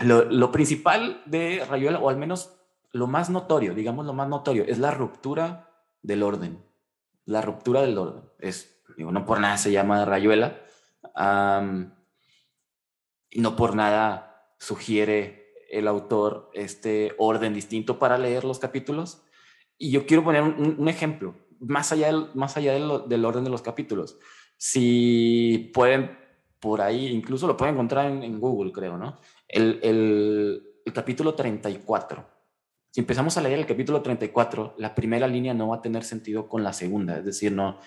[0.00, 2.58] lo, principal de Rayuela, o al menos
[2.92, 5.70] lo más notorio, digamos lo más notorio, es la ruptura
[6.02, 6.62] del orden.
[7.24, 8.24] La ruptura del orden.
[8.38, 10.60] Es, no por nada se llama Rayuela.
[13.34, 19.22] no por nada sugiere el autor este orden distinto para leer los capítulos.
[19.76, 23.62] Y yo quiero poner un ejemplo más allá, del, más allá del, orden de los
[23.62, 24.18] capítulos.
[24.56, 26.16] Si pueden,
[26.60, 29.18] por ahí, incluso lo pueden encontrar en, Google, creo, ¿no?
[29.48, 32.26] El, el, el, capítulo 34.
[32.90, 36.48] si empezamos a leer el capítulo 34, la primera línea no va a tener sentido
[36.48, 37.78] con la segunda, es decir, no,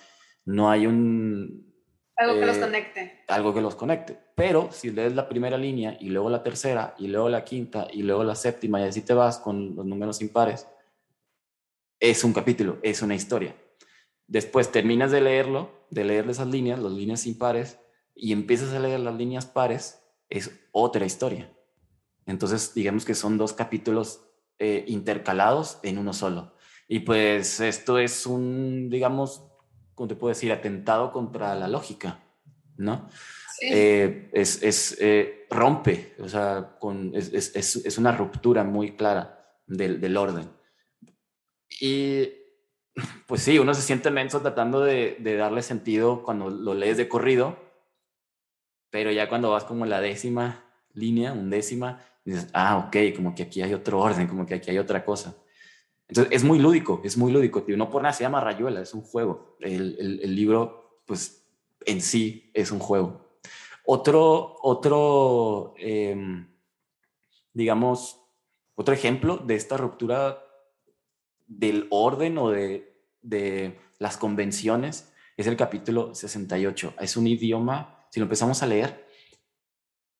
[0.44, 1.70] no hay un...
[2.16, 3.24] Algo que los eh, conecte.
[3.28, 4.18] Algo que los conecte.
[4.34, 8.02] Pero si lees la primera línea y luego la tercera y luego la quinta y
[8.02, 10.66] luego la séptima y así te vas con los números impares,
[12.00, 13.54] es un capítulo, es una historia.
[14.26, 17.78] Después terminas de leerlo, de leer esas líneas, las líneas impares,
[18.14, 21.52] y empiezas a leer las líneas pares, es otra historia.
[22.26, 24.22] Entonces, digamos que son dos capítulos
[24.58, 26.54] eh, intercalados en uno solo.
[26.86, 29.44] Y pues esto es un, digamos,
[29.94, 30.52] ¿cómo te puedo decir?
[30.52, 32.20] Atentado contra la lógica,
[32.76, 33.08] ¿no?
[33.62, 39.58] Eh, es, es eh, rompe, o sea, con, es, es, es, una ruptura muy clara
[39.66, 40.48] del, del orden.
[41.78, 42.40] Y
[43.26, 47.56] pues sí, uno se siente menso tratando de, darle sentido cuando lo lees de corrido,
[48.90, 53.62] pero ya cuando vas como la décima línea, undécima, dices, ah, ok, como que aquí
[53.62, 55.36] hay otro orden, como que aquí hay otra cosa.
[56.08, 57.76] Entonces es muy lúdico, es muy lúdico, tío.
[57.76, 59.56] No por nada se llama Rayuela, es un juego.
[59.60, 61.46] El, el, libro, pues
[61.86, 63.38] en sí es un juego.
[63.84, 66.44] Otro, otro, eh,
[67.52, 68.20] digamos,
[68.74, 70.42] otro ejemplo de esta ruptura
[71.50, 76.94] del orden o de, de las convenciones es el capítulo 68.
[77.00, 79.06] Es un idioma, si lo empezamos a leer,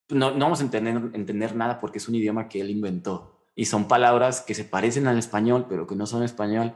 [0.09, 3.47] no, no vamos a entender, entender nada porque es un idioma que él inventó.
[3.55, 6.75] Y son palabras que se parecen al español, pero que no son español,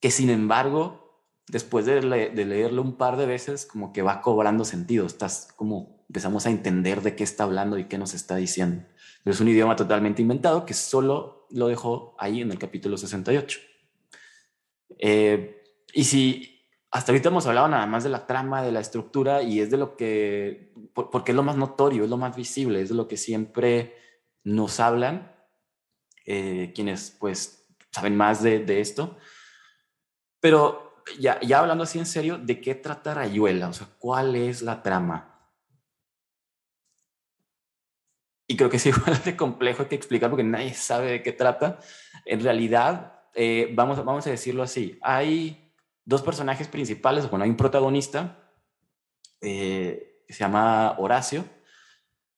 [0.00, 4.64] que sin embargo, después de, de leerlo un par de veces, como que va cobrando
[4.64, 5.06] sentido.
[5.06, 8.84] Estás como, empezamos a entender de qué está hablando y qué nos está diciendo.
[9.24, 13.71] Es un idioma totalmente inventado que solo lo dejó ahí en el capítulo 68.
[14.98, 19.42] Eh, y si hasta ahorita hemos hablado nada más de la trama, de la estructura,
[19.42, 22.90] y es de lo que, porque es lo más notorio, es lo más visible, es
[22.90, 23.96] de lo que siempre
[24.44, 25.32] nos hablan
[26.26, 29.16] eh, quienes pues saben más de, de, esto.
[30.40, 33.68] Pero ya, ya hablando así en serio, ¿de qué trata Rayuela?
[33.68, 35.32] O sea, ¿cuál es la trama?
[38.46, 41.80] Y creo que es igual de complejo que explicar porque nadie sabe de qué trata.
[42.24, 45.72] En realidad, eh, vamos, vamos a decirlo así, hay
[46.04, 48.38] dos personajes principales, bueno, hay un protagonista
[49.40, 51.44] eh, que se llama Horacio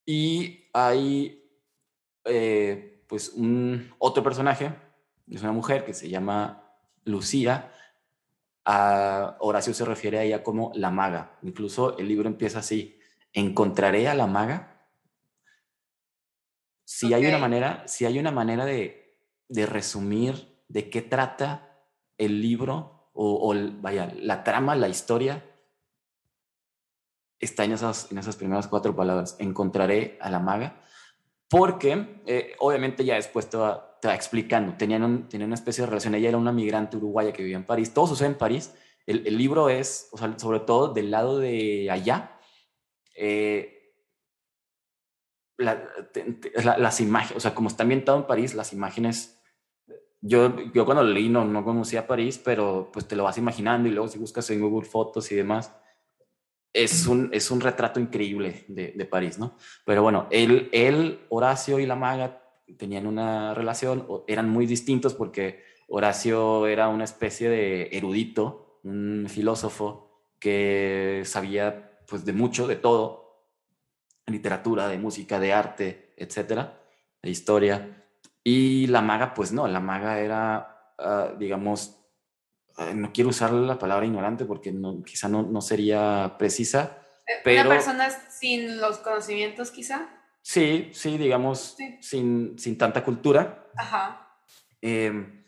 [0.07, 1.45] y hay
[2.25, 4.75] eh, pues un otro personaje,
[5.31, 7.71] es una mujer que se llama Lucía.
[8.67, 11.39] A Horacio se refiere a ella como la maga.
[11.43, 12.99] Incluso el libro empieza así,
[13.33, 14.89] encontraré a la maga.
[16.85, 21.85] Si hay una manera, si hay una manera de, de resumir de qué trata
[22.19, 25.45] el libro o, vaya, la trama, la historia,
[27.39, 29.37] está en esas, en esas primeras cuatro palabras.
[29.39, 30.83] Encontraré a la maga,
[31.49, 34.77] porque eh, obviamente ya después te va, te va explicando.
[34.77, 36.15] Tenían, una especie de relación.
[36.15, 37.95] Ella era una migrante uruguaya que vivía en París.
[37.95, 38.75] Todo sucede en París.
[39.07, 42.39] El, el libro es, o sea, sobre todo del lado de allá,
[43.17, 43.75] eh,
[45.57, 49.34] las imágenes, o sea, como está ambientado en París, las imágenes
[50.27, 53.93] yo, yo cuando leí no, no conocía París, pero pues te lo vas imaginando y
[53.93, 55.71] luego si buscas en Google Fotos y demás,
[56.73, 59.55] es un, es un retrato increíble de, de París, ¿no?
[59.85, 62.43] Pero bueno, él, él, Horacio y la maga
[62.79, 70.23] tenían una relación, eran muy distintos porque Horacio era una especie de erudito, un filósofo
[70.39, 73.45] que sabía pues de mucho, de todo,
[74.27, 76.81] literatura, de música, de arte, etcétera,
[77.23, 78.04] de historia.
[78.45, 81.99] Y la maga, pues no, la maga era, ah, digamos,
[82.95, 86.99] no quiero usar la palabra ignorante porque no, quizá no, no sería precisa.
[87.27, 90.09] Eh, pero, ¿Una persona sin los conocimientos quizá?
[90.43, 93.67] Sí, sí, digamos, Sin, sin tanta cultura.
[93.77, 94.39] Ajá.
[94.83, 95.43] Em,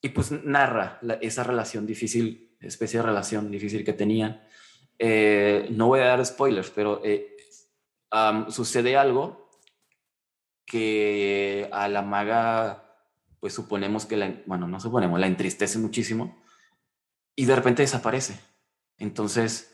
[0.00, 4.42] y pues narra esa relación difícil, especie de relación difícil que tenían.
[4.98, 7.36] Eh, no voy a dar spoilers, pero eh,
[8.48, 9.45] sucede algo
[10.66, 12.98] que a la maga,
[13.40, 16.36] pues suponemos que la, bueno, no suponemos, la entristece muchísimo
[17.36, 18.40] y de repente desaparece.
[18.98, 19.72] Entonces,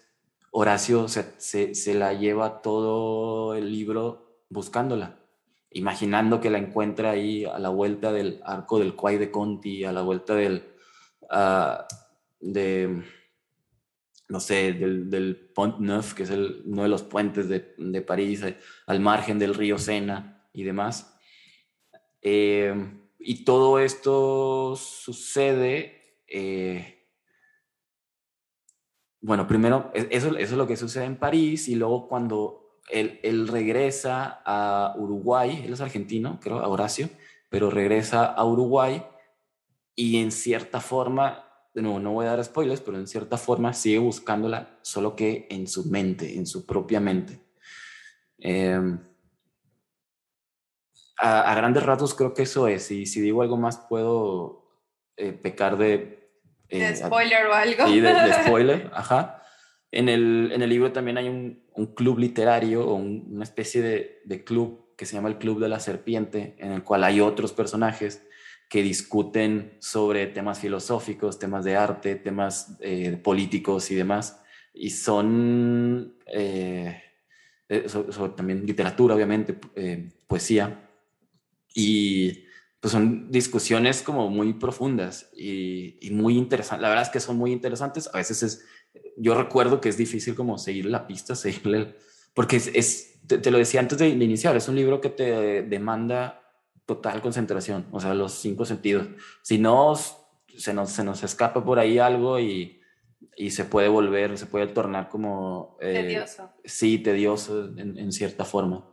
[0.50, 5.18] Horacio se, se, la lleva todo el libro buscándola,
[5.70, 9.92] imaginando que la encuentra ahí a la vuelta del arco del Quai de Conti, a
[9.92, 10.74] la vuelta del,
[12.40, 13.02] de,
[14.28, 18.44] no sé, del, Pont Neuf, que es uno de los puentes de, de París,
[18.86, 21.18] al margen del río Sena y demás.
[22.20, 22.74] Eh,
[23.18, 27.08] y todo esto sucede, eh,
[29.20, 33.20] bueno, primero, e-, eso, eso, es lo que sucede en París y luego cuando él,
[33.22, 37.08] él, regresa a Uruguay, él es argentino, creo, a Horacio,
[37.48, 39.02] pero regresa a Uruguay
[39.94, 41.44] y en cierta forma,
[41.74, 45.46] de nuevo, no voy a dar spoilers, pero en cierta forma sigue buscándola, solo que
[45.50, 47.40] en su mente, en su propia mente.
[48.38, 48.98] Em,
[51.18, 54.70] a, grandes ratos creo que eso es, y si digo algo más puedo
[55.16, 56.30] eh, pecar de...
[56.68, 57.86] de spoiler o algo.
[57.86, 59.42] Sí, de, spoiler, ajá.
[59.90, 64.22] En el, en el libro también hay un, un club literario o una especie de,
[64.24, 67.52] de club que se llama el Club de la Serpiente, en el cual hay otros
[67.52, 68.24] personajes
[68.68, 74.40] que discuten sobre temas filosóficos, temas de arte, temas eh, políticos y demás.
[74.72, 77.02] Y son eh,
[77.68, 79.58] eh, sobre, también literatura, obviamente,
[80.26, 80.88] poesía.
[81.74, 82.44] Y
[82.80, 86.82] pues son discusiones como muy profundas y, y, muy interesantes.
[86.82, 88.10] La verdad es que son muy interesantes.
[88.12, 88.64] A veces es,
[89.16, 91.94] yo recuerdo que es difícil como seguir la pista, seguirle,
[92.34, 96.42] porque es te, lo decía antes de, iniciar, es un libro que te demanda
[96.86, 99.08] total concentración, o sea, los cinco sentidos.
[99.42, 99.94] Si no,
[100.56, 102.80] se nos, se nos escapa por ahí algo y,
[103.36, 105.76] y se puede volver, se puede tornar como...
[105.80, 106.50] Eh, tedioso.
[106.64, 108.84] Sí, tedioso en, cierta forma.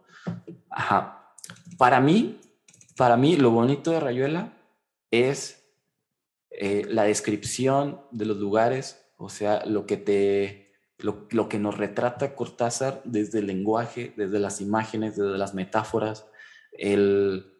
[0.69, 1.33] Ajá.
[1.77, 2.39] Para mí,
[2.99, 4.57] para mí, lo bonito de Rayuela
[5.09, 5.63] es
[6.51, 12.35] eh, la descripción de los lugares, o sea, lo que te lo, que nos retrata
[12.35, 16.27] Cortázar desde el lenguaje, desde las imágenes, desde las metáforas,
[16.73, 17.53] el,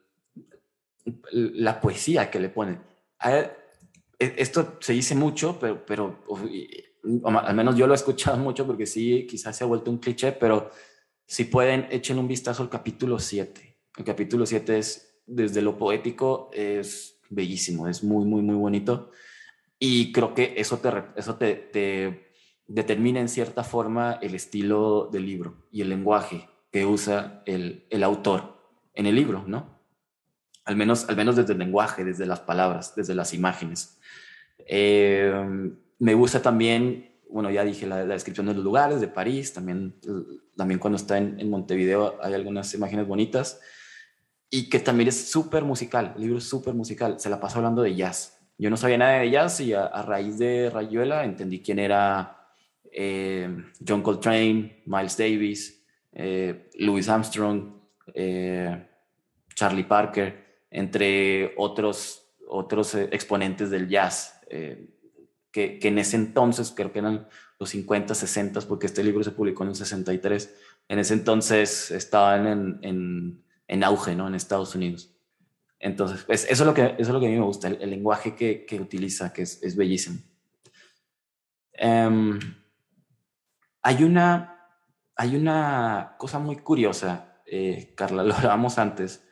[1.32, 2.82] la poesía que le pone.
[3.24, 3.50] E,
[4.20, 6.20] esto se dice mucho, pero, pero
[7.24, 10.34] al menos yo lo he escuchado mucho porque sí, quizás se ha vuelto un cliché,
[10.34, 10.70] pero
[11.26, 13.78] si pueden, echen un vistazo al capítulo 7.
[13.96, 19.12] El capítulo 7 es, desde lo poético, es bellísimo, es muy, muy, muy bonito.
[19.78, 22.32] Y creo que eso te, eso te, te
[22.68, 28.04] determina en cierta forma el estilo del libro y el lenguaje que usa el, el
[28.04, 28.58] autor
[28.94, 29.80] en el libro, ¿no?
[30.66, 34.00] Al menos, al menos desde el lenguaje, desde las palabras, desde las imágenes.
[34.68, 35.34] Eh,
[35.98, 39.96] me gusta también, bueno, ya dije la, descripción de los lugares, de París, también,
[40.56, 43.60] también cuando está en, en Montevideo hay algunas imágenes bonitas
[44.50, 47.82] y que también es súper musical, el libro es súper musical, se la pasa hablando
[47.82, 48.40] de jazz.
[48.58, 52.40] Yo no sabía nada de jazz y a, a raíz de Rayuela entendí quién era
[52.92, 57.74] eh, John Coltrane, Miles Davis, eh, Louis Armstrong,
[58.14, 58.88] eh,
[59.54, 64.40] Charlie Parker, entre otros, otros exponentes del jazz,
[65.52, 67.28] que, en ese entonces, creo que eran
[67.60, 70.56] los 50, 60, porque este libro se publicó en el 63,
[70.88, 73.44] en ese entonces estaban en,
[73.84, 74.28] auge ¿no?
[74.28, 75.16] en Estados Unidos.
[75.80, 77.90] Entonces, pues, eso, es lo que, eso es lo que a mí me gusta, el,
[77.90, 80.20] lenguaje que, utiliza, que es, bellísimo.
[81.74, 82.38] Em,
[83.82, 84.68] hay una,
[85.16, 89.24] hay una cosa muy curiosa, eh, Carla, lo hablábamos antes,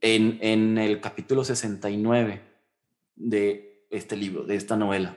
[0.00, 2.42] en, en el capítulo 69
[3.14, 5.16] de este libro, de esta novela.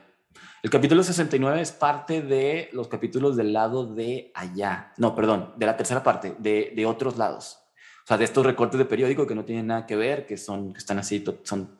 [0.62, 5.66] El capítulo 69 es parte de los capítulos del lado de allá, no, perdón, de
[5.66, 7.67] la tercera parte, de, de otros lados.
[8.08, 10.72] O sea, de estos recortes de periódico que no tienen nada que ver, que son,
[10.72, 11.76] que están así, son,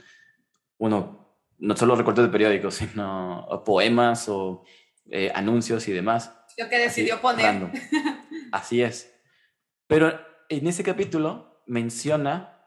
[0.77, 1.27] uno,
[1.57, 4.63] no solo recortes de periódico, sino poemas o
[5.09, 6.39] eh, anuncios y demás.
[6.59, 7.71] Lo que decidió poner.
[8.53, 9.11] Así es.
[9.87, 10.21] Pero
[10.51, 12.63] en ese capítulo menciona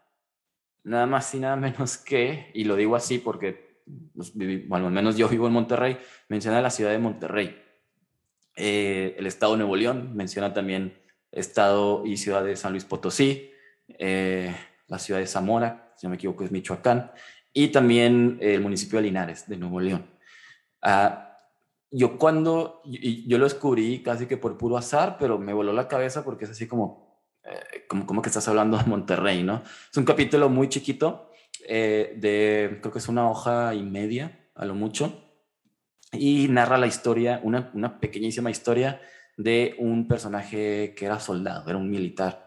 [0.82, 4.32] nada más y nada menos que, y lo digo así porque, pues,
[4.66, 5.98] bueno, al menos yo vivo en Monterrey,
[6.28, 7.62] menciona la ciudad de Monterrey.
[8.56, 11.00] Eh, el estado de Nuevo León, menciona también
[11.30, 13.51] estado y ciudad de San Luis Potosí,
[13.88, 14.54] eh,
[14.88, 17.12] la ciudad de Zamora, si no me equivoco es Michoacán,
[17.52, 20.06] y también el municipio de Linares, de Nuevo León.
[20.80, 21.32] Ah,
[21.90, 26.24] yo cuando, yo lo descubrí casi que por puro azar, pero me voló la cabeza
[26.24, 29.62] porque es así como, eh, como, como, que estás hablando de Monterrey, ¿no?
[29.90, 31.30] Es un capítulo muy chiquito,
[31.68, 35.22] eh, de, creo que es una hoja y media, a lo mucho,
[36.12, 39.00] y narra la historia, una, una pequeñísima historia
[39.36, 42.41] de un personaje que era soldado, era un militar.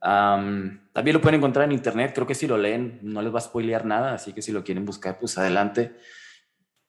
[0.00, 3.42] También lo pueden encontrar en internet, creo que si lo leen no les va a
[3.42, 5.96] spoilear nada, así que si lo quieren buscar, pues adelante.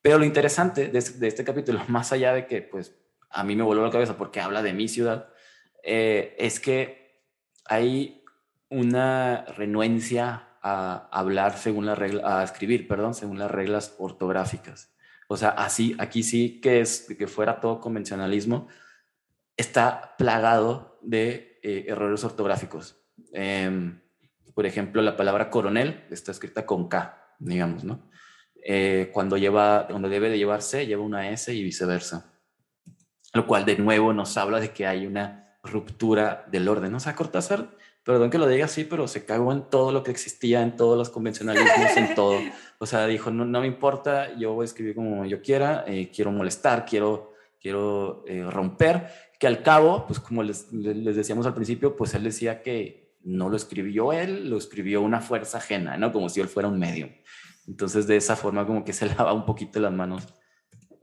[0.02, 2.94] Pero lo interesante de, este capítulo, más allá de que pues
[3.30, 5.28] a mí me voló la cabeza porque habla de mi ciudad,
[5.82, 7.24] eh, es que
[7.66, 8.24] hay
[8.68, 14.92] una renuencia a hablar según la regla, a escribir, perdón, según las reglas ortográficas.
[15.28, 18.68] O sea, así, aquí sí que es que fuera todo convencionalismo,
[19.56, 22.99] está plagado de eh, errores ortográficos.
[23.32, 24.00] Em,
[24.54, 28.10] por ejemplo, la palabra coronel está escrita con K, digamos, ¿no?
[28.62, 32.32] Eh, cuando, lleva, cuando debe de llevarse, lleva una S y viceversa.
[33.32, 36.94] Lo cual de nuevo nos habla de que hay una ruptura del orden.
[36.94, 37.70] O sea, Cortázar
[38.04, 40.96] perdón que lo diga así, pero se cagó en todo lo que existía, en todos
[40.96, 42.38] los convencionalismos, en todo.
[42.78, 46.10] O sea, dijo, no, no me importa, yo voy a escribir como yo quiera, eh,
[46.14, 49.08] quiero molestar, quiero, quiero eh, romper,
[49.38, 53.48] que al cabo, pues como les, les decíamos al principio, pues él decía que no
[53.48, 56.12] lo escribió él, lo escribió una fuerza ajena, ¿no?
[56.12, 57.10] Como si él fuera un medio.
[57.66, 60.26] Entonces, de esa forma, como que se lava un poquito las manos.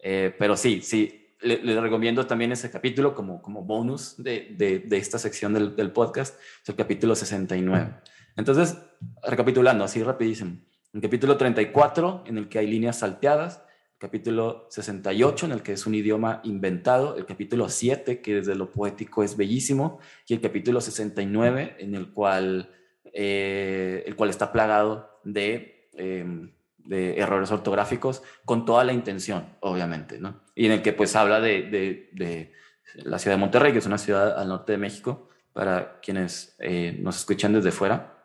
[0.04, 4.98] Eh, pero sí, sí, les le recomiendo también ese capítulo como, como bonus de, de,
[4.98, 7.96] esta sección del, del, podcast, es el capítulo 69.
[8.36, 8.78] Entonces,
[9.24, 10.58] recapitulando así rapidísimo.
[10.94, 13.62] El capítulo 34, en el que hay líneas salteadas,
[13.98, 18.72] capítulo 68, en el que es un idioma inventado, el capítulo 7, que desde lo
[18.72, 22.72] poético es bellísimo, y el capítulo 69, en el cual,
[23.14, 25.90] eh, el cual está plagado de...
[25.94, 26.52] Eh,
[26.88, 30.42] de errores ortográficos con toda la intención, obviamente, ¿no?
[30.56, 32.54] Y en el que pues habla de, de, de
[32.96, 36.96] la ciudad de Monterrey, que es una ciudad al norte de México, para quienes eh,
[37.00, 38.16] nos escuchan desde fuera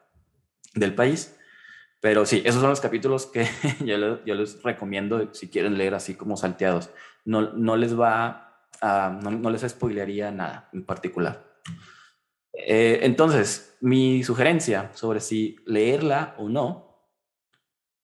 [0.75, 1.39] del país.
[2.03, 3.47] Pero sí, esos son los capítulos que
[3.85, 6.91] yo, les, recomiendo si quieren leer así como salteados.
[7.25, 11.47] No, no les va a, no, no les spoilearía nada en particular.
[12.53, 16.93] Eh, entonces, mi sugerencia sobre si leerla o no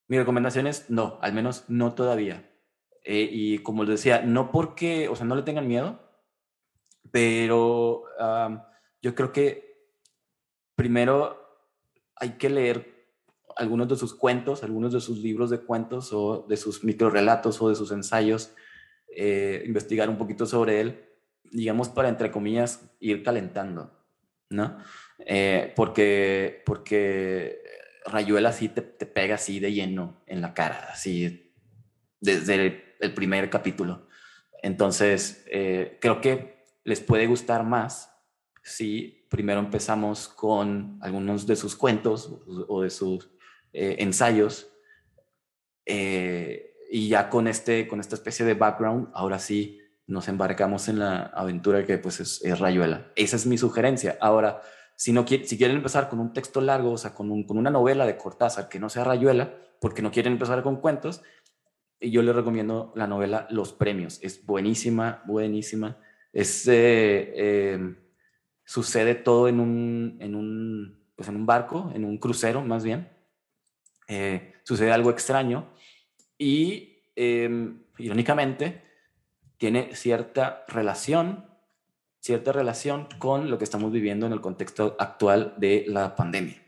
[0.08, 2.50] mi recomendación es no, al menos no todavía.
[3.04, 6.00] Eh, y como les decía, no porque, o sea, no le tengan miedo,
[7.10, 8.04] pero
[9.02, 9.92] yo creo que
[10.74, 11.38] primero
[12.16, 12.97] hay que leer
[13.58, 17.68] algunos de sus cuentos, algunos de sus libros de cuentos o de sus microrelatos o
[17.68, 18.52] de sus ensayos,
[19.14, 21.04] eh, investigar un poquito sobre él,
[21.50, 23.92] digamos, para, entre comillas, ir calentando,
[24.48, 24.78] ¿no?
[25.18, 27.60] Eh, porque, porque
[28.06, 31.52] Rayuela sí te, te, pega así de lleno en la cara, así
[32.20, 32.54] desde
[33.00, 34.06] el, primer capítulo.
[34.62, 38.14] Entonces, eh, creo que les puede gustar más
[38.62, 43.30] si primero empezamos con algunos de sus cuentos o de sus
[43.72, 44.70] eh, ensayos
[45.86, 50.98] eh, y ya con, este, con esta especie de background, ahora sí nos embarcamos en
[50.98, 53.12] la aventura que pues es, es Rayuela.
[53.14, 54.16] Esa es mi sugerencia.
[54.20, 54.62] Ahora,
[54.96, 57.70] si, no, si quieren empezar con un texto largo, o sea, con, un, con una
[57.70, 61.22] novela de Cortázar que no sea rayuela, porque no quieren empezar con cuentos,
[62.00, 64.18] yo les recomiendo la novela Los Premios.
[64.22, 65.98] Es buenísima, buenísima.
[66.32, 67.94] Es, eh, eh,
[68.64, 73.08] sucede todo en un, en, un, pues en un barco, en un crucero más bien.
[74.08, 75.72] Eh, sucede algo extraño
[76.36, 78.82] y, em, irónicamente,
[79.58, 81.48] tiene cierta relación
[82.20, 86.62] cierta relación con lo que estamos viviendo en el contexto actual de la pandemia.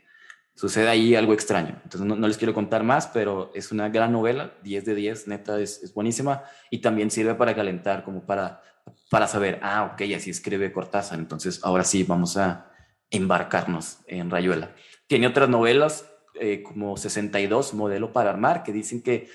[0.55, 1.79] Sucede ahí algo extraño.
[1.83, 5.27] Entonces no, no les quiero contar más, pero es una gran novela, 10 de 10,
[5.27, 8.61] neta, es, es, buenísima y también sirve para calentar, como para,
[9.09, 12.71] para saber, ah, ok, así escribe Cortázar, entonces ahora sí vamos a
[13.09, 14.73] embarcarnos en Rayuela.
[15.07, 16.10] Tiene otras novelas
[16.41, 19.29] eh, como 62, Modelo para Armar, que dicen que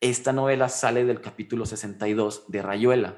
[0.00, 3.16] esta novela sale del capítulo 62 de Rayuela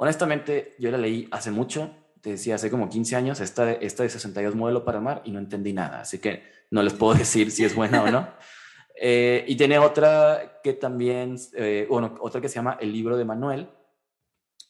[0.00, 4.08] Honestamente, yo la leí hace mucho, te decía, hace como 15 años, esta, esta de
[4.08, 7.64] 62 modelo para mar y no entendí nada, así que no les puedo decir si
[7.64, 8.28] es buena o no.
[9.00, 13.24] Eh, y tiene otra que también, eh, bueno, otra que se llama El libro de
[13.24, 13.68] Manuel,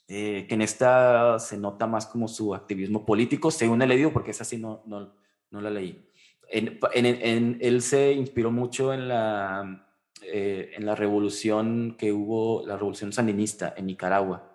[0.08, 4.30] eh, que en esta se nota más como su activismo político, según he leído, porque
[4.30, 5.14] esa sí no, no,
[5.50, 6.07] no la leí.
[6.50, 9.86] En, en, en, él se inspiró mucho en la,
[10.22, 14.48] eh, en la revolución que hubo, la revolución sandinista en Nicaragua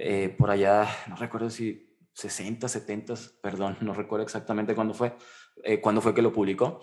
[0.00, 5.16] eh, por allá, no recuerdo si 60, 70, perdón, no recuerdo exactamente cuándo fue,
[5.64, 6.80] eh, cuándo fue que lo publicó,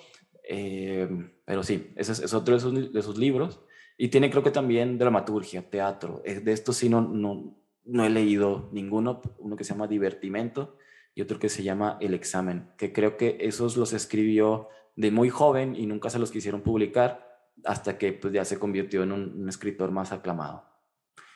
[0.47, 1.07] eh,
[1.45, 3.61] pero sí, ese es, es otro de sus, de sus, libros.
[3.97, 6.21] Y tiene creo que también dramaturgia, teatro.
[6.25, 10.77] De esto sí no, no, no he leído ninguno, uno que se llama Divertimento
[11.15, 15.29] y otro que se llama El examen, que creo que esos los escribió de muy
[15.29, 17.25] joven y nunca se los quisieron publicar
[17.63, 20.69] hasta que pues, ya se convirtió en un, escritor más aclamado.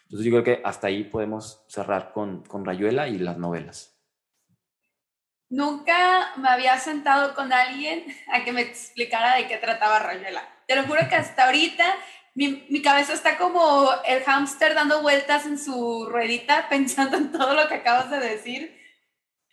[0.03, 3.95] Entonces yo creo que hasta ahí podemos cerrar con, con Rayuela y las novelas.
[5.49, 10.43] Nunca me había sentado con alguien a que me explicara de qué trataba Rayuela.
[10.67, 11.85] Te lo juro que hasta ahorita
[12.35, 17.53] mi, mi cabeza está como el hámster dando vueltas en su ruedita pensando en todo
[17.53, 18.78] lo que acabas de decir.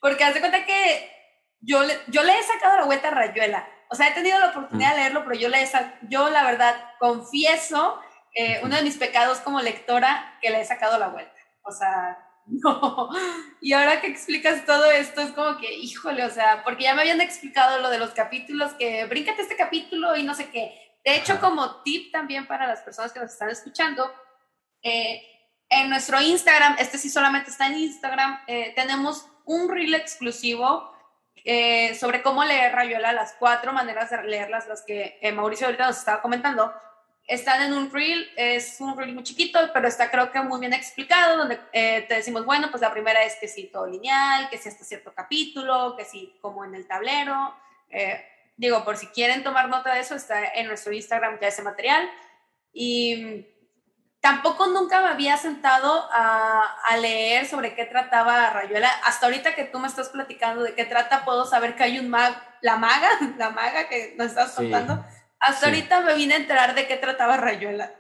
[0.01, 1.11] Porque haz de cuenta que
[1.61, 3.69] yo, yo le he sacado la vuelta a Rayuela.
[3.89, 5.69] O sea, he tenido la oportunidad de leerlo, pero yo, le he,
[6.09, 8.01] yo la verdad confieso
[8.35, 11.33] eh, uno de mis pecados como lectora que le he sacado la vuelta.
[11.63, 13.11] O sea, no.
[13.61, 17.03] Y ahora que explicas todo esto, es como que, híjole, o sea, porque ya me
[17.03, 20.75] habían explicado lo de los capítulos, que bríncate este capítulo y no sé qué.
[21.05, 24.13] De hecho, como tip también para las personas que nos están escuchando,
[24.83, 25.23] eh,
[25.69, 30.93] en nuestro Instagram, este sí solamente está en Instagram, eh, tenemos un reel exclusivo
[31.45, 35.87] eh, sobre cómo leer Rayuela, las cuatro maneras de leerlas, las que eh, Mauricio ahorita
[35.87, 36.75] nos estaba comentando.
[37.29, 40.73] Están en un reel, es un reel muy chiquito, pero está creo que muy bien
[40.73, 44.59] explicado, donde eh, te decimos, bueno, pues la primera es que sí, todo lineal, que
[44.59, 47.55] sí hasta cierto capítulo, que sí, como en el tablero.
[48.57, 52.09] digo, por si quieren tomar nota de eso, está en nuestro Instagram ya ese material.
[52.73, 53.47] Y
[54.27, 58.89] tampoco nunca me había sentado a, leer sobre qué trataba Rayuela.
[59.05, 62.09] Hasta ahorita que tú me estás platicando de qué trata, puedo saber que hay un
[62.09, 63.09] mag, la maga,
[63.39, 65.05] la maga que nos estás contando.
[65.39, 67.95] Hasta ahorita me vine a enterar de qué trataba Rayuela.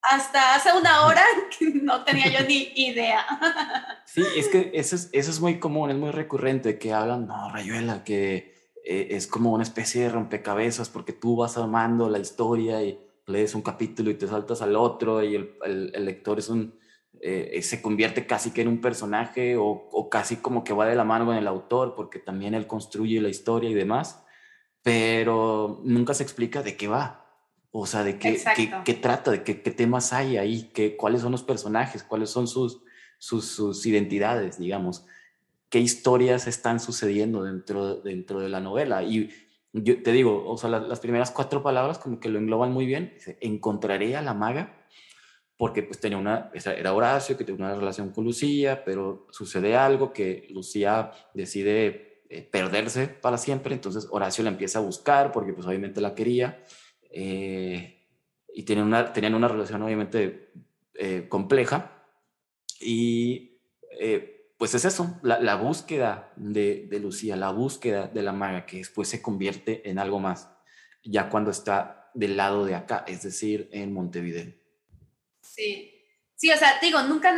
[0.00, 1.22] Hasta hace una hora
[1.58, 3.26] que no tenía yo ni idea.
[4.06, 7.50] Sí, es que eso es, eso es muy común, es muy recurrente que hagan, no,
[7.50, 12.80] Rayuela, que eh, es como una especie de rompecabezas porque tú vas amando la historia
[12.82, 16.78] y lees un capítulo y te saltas al otro y el, el, lector es un,
[17.20, 20.94] eh, se convierte casi que en un personaje o, o, casi como que va de
[20.94, 24.22] la mano con el autor porque también él construye la historia y demás,
[24.82, 27.24] pero nunca se explica de qué va.
[27.78, 31.20] O sea, de qué, qué, qué, trata, de qué, qué, temas hay ahí, qué, cuáles
[31.20, 32.80] son los personajes, cuáles son sus,
[33.18, 35.04] sus, sus identidades, digamos,
[35.68, 39.02] qué historias están sucediendo dentro, dentro de la novela.
[39.02, 39.30] Y
[39.82, 43.16] yo te digo, o sea, las, primeras cuatro palabras como que lo engloban muy bien.
[43.40, 44.86] encontraré a la maga
[45.56, 50.12] porque pues tenía una, era Horacio que tenía una relación con Lucía, pero sucede algo
[50.12, 55.66] que Lucía decide eh, perderse para siempre, entonces Horacio la empieza a buscar porque pues
[55.66, 56.62] obviamente la quería
[57.10, 58.06] eh,
[58.52, 60.50] y tienen una, tenían una relación obviamente
[60.94, 62.04] eh, compleja
[62.80, 63.60] y
[64.58, 69.20] pues es eso, la, búsqueda de, Lucía, la búsqueda de la maga, que después se
[69.20, 70.48] convierte en algo más,
[71.04, 74.54] ya cuando está del lado de acá, es decir, en Montevideo.
[75.42, 75.92] Sí,
[76.36, 77.36] sí, o sea, digo, nunca,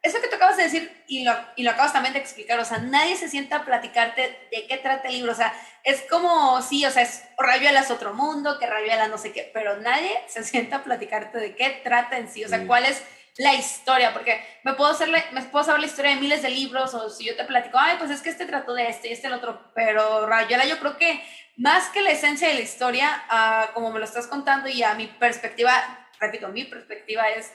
[0.00, 2.64] eso que tú acabas de decir y lo, y lo acabas también de explicar, o
[2.64, 5.52] sea, nadie se sienta a platicarte de qué trata el libro, o sea,
[5.82, 9.50] es como, sí, o sea, es Rayuela es otro mundo, que Rayuela no sé qué,
[9.52, 13.02] pero nadie se sienta a platicarte de qué trata en sí, o sea, cuál es
[13.36, 16.94] la historia, porque me puedo, hacerle, me puedo saber la historia de miles de libros,
[16.94, 19.28] o si yo te platico, ay, pues es que este trató de este y este
[19.28, 21.22] el otro, pero Rayuela yo creo que
[21.56, 24.94] más que la esencia de la historia, uh, como me lo estás contando y a
[24.94, 27.52] mi perspectiva, repito, mi perspectiva es,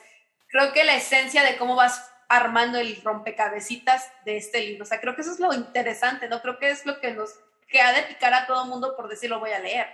[0.47, 4.99] creo que la esencia de cómo vas armando el rompecabecitas de este libro, o sea,
[4.99, 6.41] creo que eso es lo interesante, ¿no?
[6.41, 7.31] Creo que es lo que nos,
[7.67, 9.87] que ha de picar a todo mundo por decir lo voy a leer,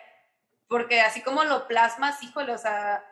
[0.68, 3.04] porque así como lo plasmas, híjole, o sea,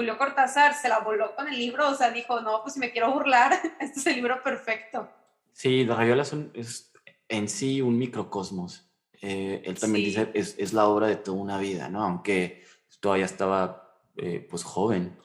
[0.00, 2.90] Julio Cortázar se la voló con el libro, o sea, dijo, no, pues si me
[2.90, 5.10] quiero burlar, este es el libro perfecto.
[5.52, 6.22] Sí, La Rayola
[6.54, 6.90] es
[7.28, 8.90] en sí un microcosmos.
[9.20, 12.02] Eh, él también dice, es, es, la obra de toda una vida, ¿no?
[12.02, 12.64] Aunque
[12.98, 15.18] todavía estaba, eh, pues, joven,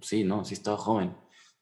[0.00, 0.42] sí, ¿no?
[0.46, 1.14] Sí estaba joven.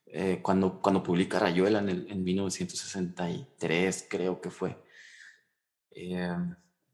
[0.06, 4.80] Eh, cuando, cuando publica Rayuela en, el, en 1963, creo que fue.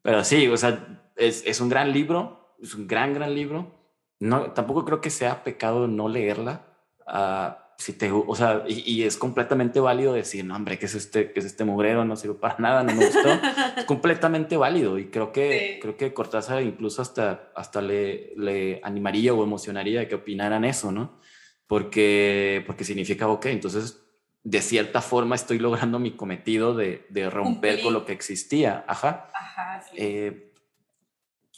[0.01, 3.78] pero sí, o sea, es, es un gran libro, es un gran, gran libro
[4.21, 6.67] no, tampoco creo que sea pecado no leerla.
[7.07, 11.33] Uh, si te, o sea, y, es completamente válido decir, no, hombre, ¿qué es este,
[11.33, 12.05] qué es este mugrero?
[12.05, 13.29] No sirve para nada, no me gustó.
[13.77, 19.33] es completamente válido y creo que, creo que Cortázar incluso hasta, hasta le, le animaría
[19.33, 21.21] o emocionaría de que opinaran eso, ¿no?
[21.69, 24.03] Porque, porque significa, ok, entonces
[24.43, 28.85] de cierta forma estoy logrando mi cometido de, de romper con lo que existía.
[28.89, 29.31] Ajá.
[29.33, 29.97] Ajá sí.
[29.99, 30.53] Eh,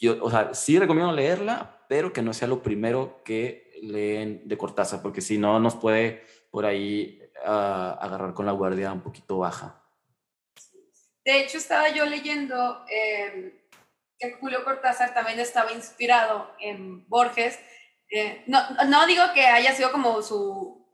[0.01, 4.57] yo, o sea, sí recomiendo leerla, pero que no sea lo primero que leen de
[4.57, 7.49] Cortázar, porque si no nos puede por ahí uh,
[7.99, 9.83] agarrar con la guardia un poquito baja.
[11.25, 13.67] De hecho, estaba yo leyendo eh,
[14.17, 17.59] que Julio Cortázar también estaba inspirado en Borges.
[18.09, 20.87] Eh, no, no, digo que haya sido como su,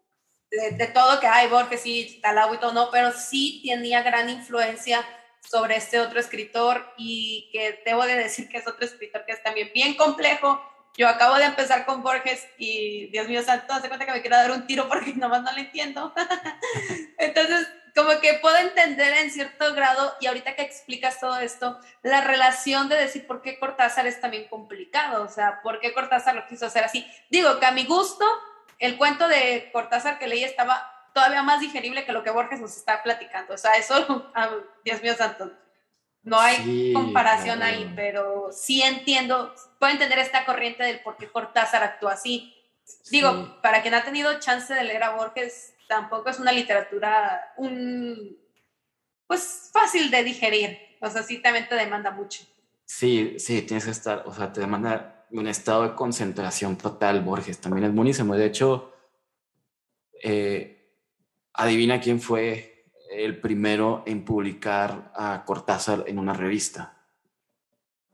[0.50, 4.32] de, de todo que hay Borges y Talabo y todo, no, pero sí tenía gran
[4.32, 5.06] influencia
[5.48, 9.44] sobre este otro escritor y que debo de decir que es otro escritor que es
[9.44, 10.60] también bien complejo,
[10.98, 14.36] yo acabo de empezar con Borges y Dios mío santo, hace cuenta que me quiero
[14.36, 16.14] dar un tiro porque nomás no lo entiendo.
[17.20, 22.22] Entonces, como que puedo entender en cierto grado, y ahorita que explicas todo esto, la
[22.22, 26.48] relación de decir por qué Cortázar es también complicado, o sea, por qué Cortázar lo
[26.48, 27.08] quiso hacer así.
[27.30, 28.26] Digo que a mi gusto,
[28.80, 32.78] el cuento de Cortázar que leí estaba todavía más digerible que lo que Borges nos
[32.78, 34.32] está platicando, o sea, eso,
[34.86, 35.52] Dios mío santo,
[36.28, 41.84] no hay comparación ahí, pero sí entiendo, puedo entender esta corriente del por qué Cortázar
[41.84, 42.54] actúa así.
[43.10, 48.38] Digo, para quien ha tenido chance de leer a Borges, tampoco es una literatura un,
[49.26, 52.44] pues fácil de digerir, o sea, sí también te demanda mucho.
[52.84, 57.62] Sí, sí, tienes que estar, o sea, te demanda un estado de concentración total, Borges,
[57.62, 58.36] también es buenísimo.
[58.36, 58.94] De hecho,
[60.22, 60.92] eh,
[61.54, 62.77] adivina quién fue
[63.26, 66.98] el primero en publicar a Cortázar en una revista.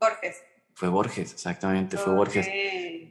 [0.00, 0.42] Borges.
[0.74, 2.48] Fue Borges, exactamente, fue Borges.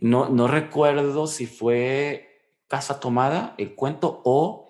[0.02, 2.34] No, no recuerdo si fue
[2.68, 4.70] Casa Tomada, el cuento, o,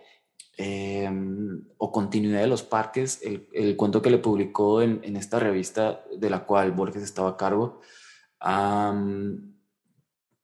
[0.58, 5.40] em, o Continuidad de los Parques, el, el, cuento que le publicó en, en, esta
[5.40, 7.82] revista de la cual Borges estaba a cargo.
[8.46, 9.53] Um,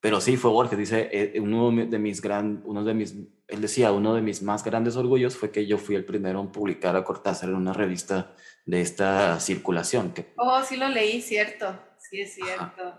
[0.01, 3.15] pero sí, fue Borges, dice, eh, uno de mis gran, uno de mis,
[3.47, 6.51] él decía, uno de mis más grandes orgullos fue que yo fui el primero en
[6.51, 8.33] publicar a Cortázar en una revista
[8.65, 10.13] de esta circulación.
[10.13, 12.97] Que, oh, sí lo leí, cierto, sí es cierto.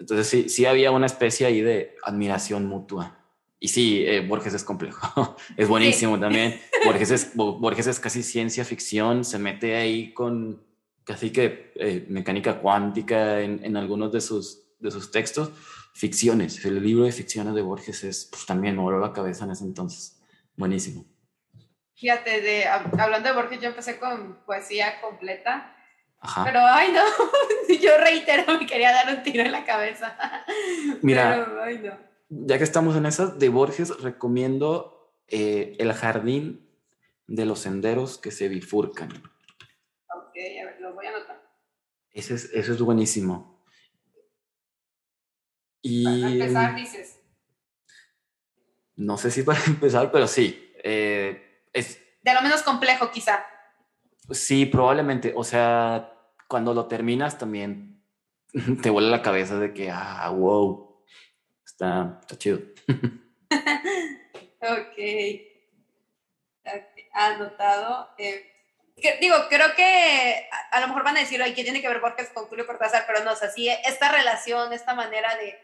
[0.00, 3.18] Entonces sí, sí había una especie ahí de admiración mutua.
[3.60, 6.20] Y sí, eh, Borges es complejo, es buenísimo sí.
[6.22, 6.60] también.
[6.84, 10.60] Borges es, Borges es casi ciencia ficción, se mete ahí con
[11.04, 15.52] casi que eh, mecánica cuántica en, en algunos de sus, de sus textos
[15.92, 16.64] ficciones.
[16.64, 19.64] El libro de ficciones de Borges es, pues también me voló la cabeza en ese
[19.64, 20.20] entonces.
[20.56, 21.04] Buenísimo.
[21.94, 25.76] Fíjate, de, hablando de Borges, yo empecé con poesía completa.
[26.18, 26.44] Ajá.
[26.44, 27.02] Pero, ay, no,
[27.80, 30.16] yo reitero, me quería dar un tiro en la cabeza.
[31.02, 31.98] Mira, Pero, ay, no.
[32.28, 36.68] ya que estamos en esas, de Borges recomiendo eh, El jardín
[37.26, 39.08] de los senderos que se bifurcan.
[39.08, 41.42] Ok, a ver, lo voy a anotar.
[42.10, 43.51] Ese es, eso es buenísimo.
[45.82, 47.20] Y, Para empezar, dices.
[48.96, 50.72] No sé si para empezar, pero sí.
[50.84, 53.44] Eh, es, de lo menos complejo, quizá.
[54.30, 55.32] Sí, probablemente.
[55.36, 56.12] O sea,
[56.48, 58.02] cuando lo terminas también
[58.82, 61.04] te vuela la cabeza de que, ah, wow,
[61.64, 62.60] está, está chido.
[64.60, 64.98] ok.
[67.12, 68.10] Anotado.
[68.18, 68.48] Eh,
[68.96, 71.88] que, digo, creo que a, a, lo mejor van a decir, ay, ¿qué tiene que
[71.88, 73.04] ver Borges con Julio Cortázar?
[73.06, 75.58] Pero no, o sea, sí, esta relación, esta manera de,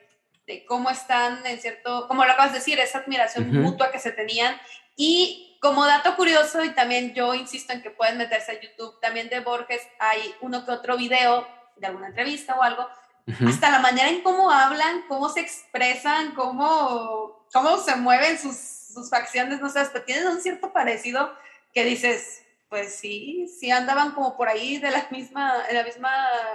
[0.48, 3.62] de cómo están en cierto, como lo acabas de decir, esa admiración uh -huh.
[3.62, 4.56] mutua que se tenían.
[4.96, 9.28] Y como dato curioso, y también yo insisto en que pueden meterse a YouTube, también
[9.28, 11.46] de Borges hay uno que otro video
[11.76, 12.84] de alguna entrevista o algo,
[13.26, 13.48] uh -huh.
[13.50, 19.10] hasta la manera en cómo hablan, cómo se expresan, cómo, cómo se mueven sus, sus
[19.10, 21.30] facciones, no sé, hasta tienen un cierto parecido
[21.74, 26.12] que dices, pues sí, sí andaban como por ahí de la misma, en la misma,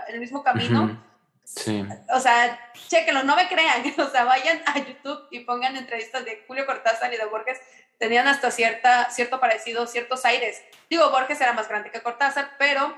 [0.07, 0.81] en el mismo camino.
[0.83, 1.12] Uh -huh.
[1.43, 1.85] Sí.
[2.13, 6.43] O sea, chequenlo, no me crean, o sea, vayan a YouTube y pongan entrevistas de
[6.47, 7.59] Julio Cortázar y de Borges,
[7.97, 10.61] tenían hasta cierta, cierto parecido, ciertos aires.
[10.89, 12.95] Digo, Borges era más grande que Cortázar, pero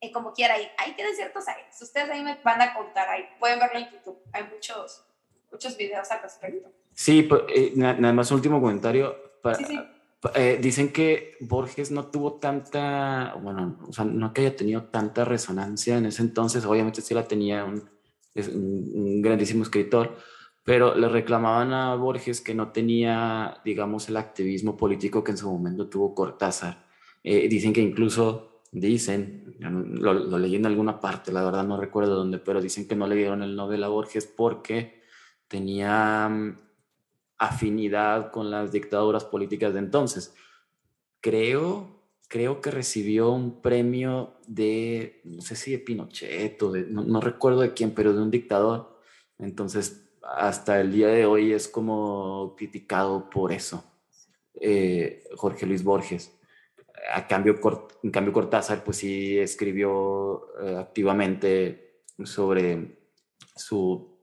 [0.00, 1.80] eh, como quiera, ahí, ahí tienen ciertos aires.
[1.80, 5.04] Ustedes ahí me van a contar, ahí pueden verlo en YouTube, hay muchos,
[5.50, 6.70] muchos videos al respecto.
[6.94, 9.40] Sí, pues, eh, nada más un último comentario.
[9.42, 9.78] Para, sí, sí.
[10.34, 15.24] Eh, dicen que Borges no tuvo tanta, bueno, o sea, no que haya tenido tanta
[15.24, 17.82] resonancia en ese entonces, obviamente sí la tenía un,
[18.34, 20.16] un, un grandísimo escritor,
[20.64, 25.50] pero le reclamaban a Borges que no tenía, digamos, el activismo político que en su
[25.50, 26.86] momento tuvo Cortázar.
[27.22, 32.16] Eh, dicen que incluso, dicen, lo, lo, leí en alguna parte, la verdad no recuerdo
[32.16, 35.02] dónde, pero dicen que no le dieron el Nobel a Borges porque
[35.48, 36.56] tenía
[37.38, 40.34] afinidad con las dictaduras políticas de entonces.
[41.20, 47.02] Creo, creo que recibió un premio de, no sé si de Pinochet o de, no,
[47.02, 49.00] no recuerdo de quién, pero de un dictador.
[49.38, 53.84] Entonces, hasta el día de hoy es como criticado por eso,
[54.54, 56.32] eh, Jorge Luis Borges.
[57.12, 57.60] A cambio,
[58.02, 62.98] en cambio, Cortázar, pues sí escribió eh, activamente sobre
[63.54, 64.15] su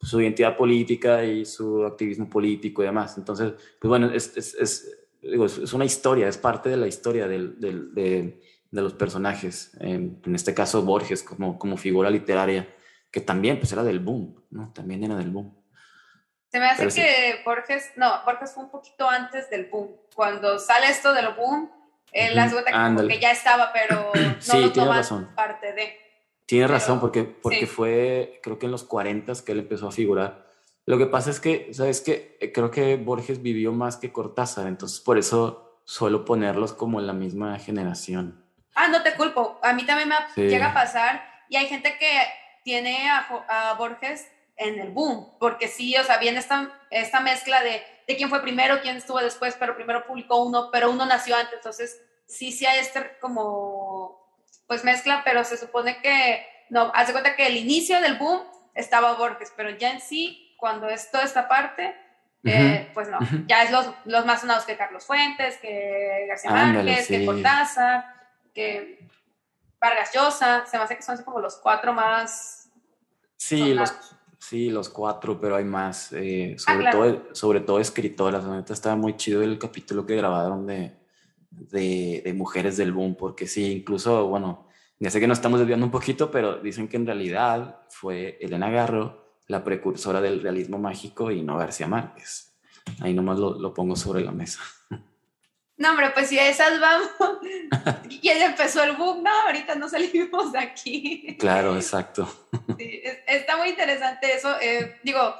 [0.00, 3.16] su identidad política y su activismo político y demás.
[3.18, 7.26] Entonces, pues bueno, es, es, es, digo, es una historia, es parte de la historia
[7.26, 8.40] del, del, de,
[8.70, 9.72] de, los personajes.
[9.80, 12.68] En, en, este caso, Borges como, como figura literaria,
[13.10, 14.72] que también pues era del boom, ¿no?
[14.72, 15.56] También era del boom.
[16.50, 17.42] Se me hace Pero que sí.
[17.44, 19.90] Borges, no, Borges fue un poquito antes del boom.
[20.14, 21.70] Cuando sale esto del boom,
[22.12, 22.94] él -huh.
[22.96, 25.28] las que ya estaba, pero no sí, lo razón.
[25.34, 26.07] parte de...
[26.48, 27.66] Tiene razón, porque, porque sí.
[27.66, 30.46] fue, creo que en los 40 que él empezó a figurar.
[30.86, 32.38] Lo que pasa es que, ¿sabes qué?
[32.54, 37.12] Creo que Borges vivió más que Cortázar, entonces por eso suelo ponerlos como en la
[37.12, 38.42] misma generación.
[38.74, 39.60] Ah, no te culpo.
[39.62, 40.48] A mí también me sí.
[40.48, 42.18] llega a pasar y hay gente que
[42.64, 44.26] tiene a, a, Borges
[44.56, 48.40] en el boom, porque sí, o sea, viene esta, esta mezcla de, de quién fue
[48.40, 52.64] primero, quién estuvo después, pero primero publicó uno, pero uno nació antes, entonces sí, sí
[52.64, 54.27] hay este como
[54.68, 58.42] pues mezcla, pero se supone que, no, hace cuenta que el inicio del boom
[58.74, 61.96] estaba Borges, pero ya en sí, cuando es toda esta parte,
[62.44, 62.52] uh -huh.
[62.52, 63.46] eh, pues no, uh -huh.
[63.48, 67.18] ya es los, los, más sonados que Carlos Fuentes, que García Ándale, Márquez, sí.
[67.18, 68.04] que Cortázar,
[68.54, 69.08] que
[69.80, 72.58] Vargas Llosa, se me hace que son así como los cuatro más
[73.38, 73.94] Sí, los,
[74.38, 76.98] sí, los cuatro, pero hay más, eh, sobre, ah, claro.
[76.98, 80.97] todo, sobre todo escritoras, la neta estaba muy chido el capítulo que grabaron de
[81.50, 84.68] de, de, mujeres del boom, porque sí, incluso, bueno,
[84.98, 88.70] ya sé que nos estamos desviando un poquito, pero dicen que en realidad fue Elena
[88.70, 92.58] Garro la precursora del realismo mágico y no García Márquez.
[93.00, 94.60] Ahí nomás lo, lo pongo sobre la mesa.
[95.80, 97.08] No, hombre, pues si a esas vamos,
[98.20, 99.22] ¿quién empezó el boom?
[99.22, 101.36] No, ahorita no salimos de aquí.
[101.38, 102.28] Claro, exacto.
[102.76, 104.60] Sí, está muy interesante eso.
[104.60, 105.36] Eh, digo,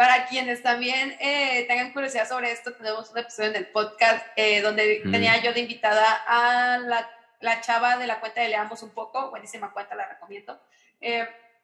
[0.00, 4.62] para quienes también eh, tengan curiosidad sobre esto, tenemos un episodio en el podcast eh,
[4.62, 8.94] donde tenía yo de invitada a la, la, chava de la cuenta de Leamos un
[8.94, 10.58] poco, buenísima cuenta, la recomiendo.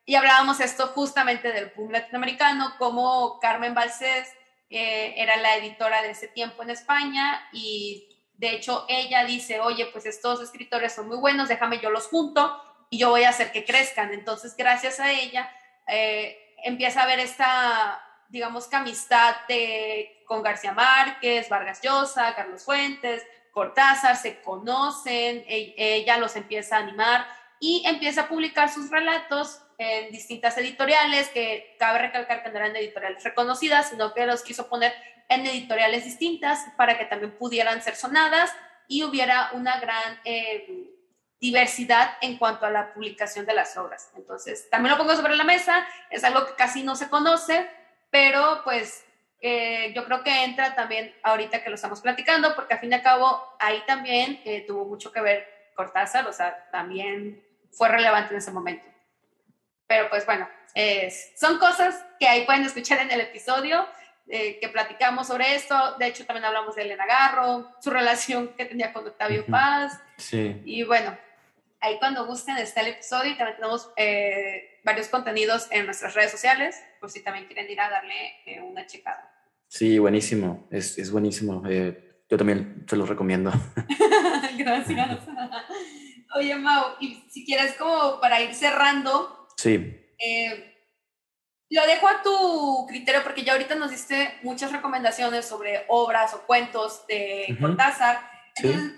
[0.05, 4.28] y hablábamos esto justamente del boom latinoamericano, como Carmen Balcés
[4.68, 10.05] era la editora de ese tiempo en España y de hecho, ella dice, oye, pues
[10.05, 13.64] estos escritores son muy buenos, déjame yo los junto y yo voy a hacer que
[13.64, 14.12] crezcan.
[14.12, 15.51] Entonces, gracias a ella,
[15.87, 22.64] eh, empieza a haber esta, digamos, que amistad de, con García Márquez, Vargas Llosa, Carlos
[22.64, 23.22] Fuentes,
[23.53, 27.27] Cortázar, se conocen, e, ella los empieza a animar
[27.61, 32.77] y empieza a publicar sus relatos en distintas editoriales, que cabe recalcar que no eran
[32.77, 34.93] editoriales reconocidas, sino que los quiso poner
[35.29, 38.53] en editoriales distintas para que también pudieran ser sonadas
[38.89, 40.93] y hubiera una gran eh,
[41.41, 44.11] diversidad en cuanto a la publicación de las obras.
[44.16, 47.68] Entonces, también lo pongo sobre la mesa, es algo que casi no se conoce,
[48.17, 49.05] pero pues
[49.43, 53.03] eh, yo creo que entra también ahorita que lo estamos platicando, porque a fin de
[53.03, 58.39] cabo ahí también eh, tuvo mucho que ver Cortázar, o sea, también fue relevante en
[58.39, 58.87] ese momento.
[59.87, 60.49] Pero pues bueno,
[61.37, 63.87] son cosas que ahí pueden escuchar en el episodio.
[64.29, 65.97] Eh, que platicamos sobre esto.
[65.99, 70.01] De hecho, también hablamos de Elena Garro, su relación que tenía con Octavio Paz.
[70.17, 70.61] Sí.
[70.64, 71.17] Y bueno,
[71.81, 76.30] ahí cuando gusten está el episodio y también tenemos eh, varios contenidos en nuestras redes
[76.30, 78.14] sociales, por si también quieren ir a darle
[78.47, 79.30] eh, una checada.
[79.68, 81.62] Sí, buenísimo, es, es buenísimo.
[81.66, 83.53] yo también te lo recomiendo.
[84.57, 85.18] Gracias.
[86.37, 89.49] Oye, Mau, y si quieres como para ir cerrando.
[89.57, 89.74] Sí.
[90.18, 90.72] Eh,
[91.68, 96.47] lo dejo a tu criterio porque ya ahorita nos diste muchas recomendaciones sobre obras o
[96.47, 98.20] cuentos de Cortázar.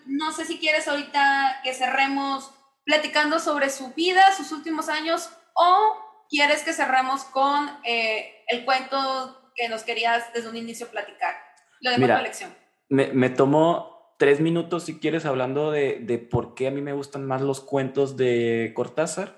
[0.05, 2.53] no sé si quieres ahorita que cerremos
[2.85, 5.97] platicando sobre su vida, sus últimos años, o
[6.31, 11.35] quieres que cerremos con eh, el cuento que nos querías desde un inicio platicar.
[11.81, 12.55] Lo dejo a tu elección.
[12.89, 16.93] Me, me tomó tres minutos, si quieres, hablando de, de por qué a mí me
[16.93, 19.37] gustan más los cuentos de Cortázar.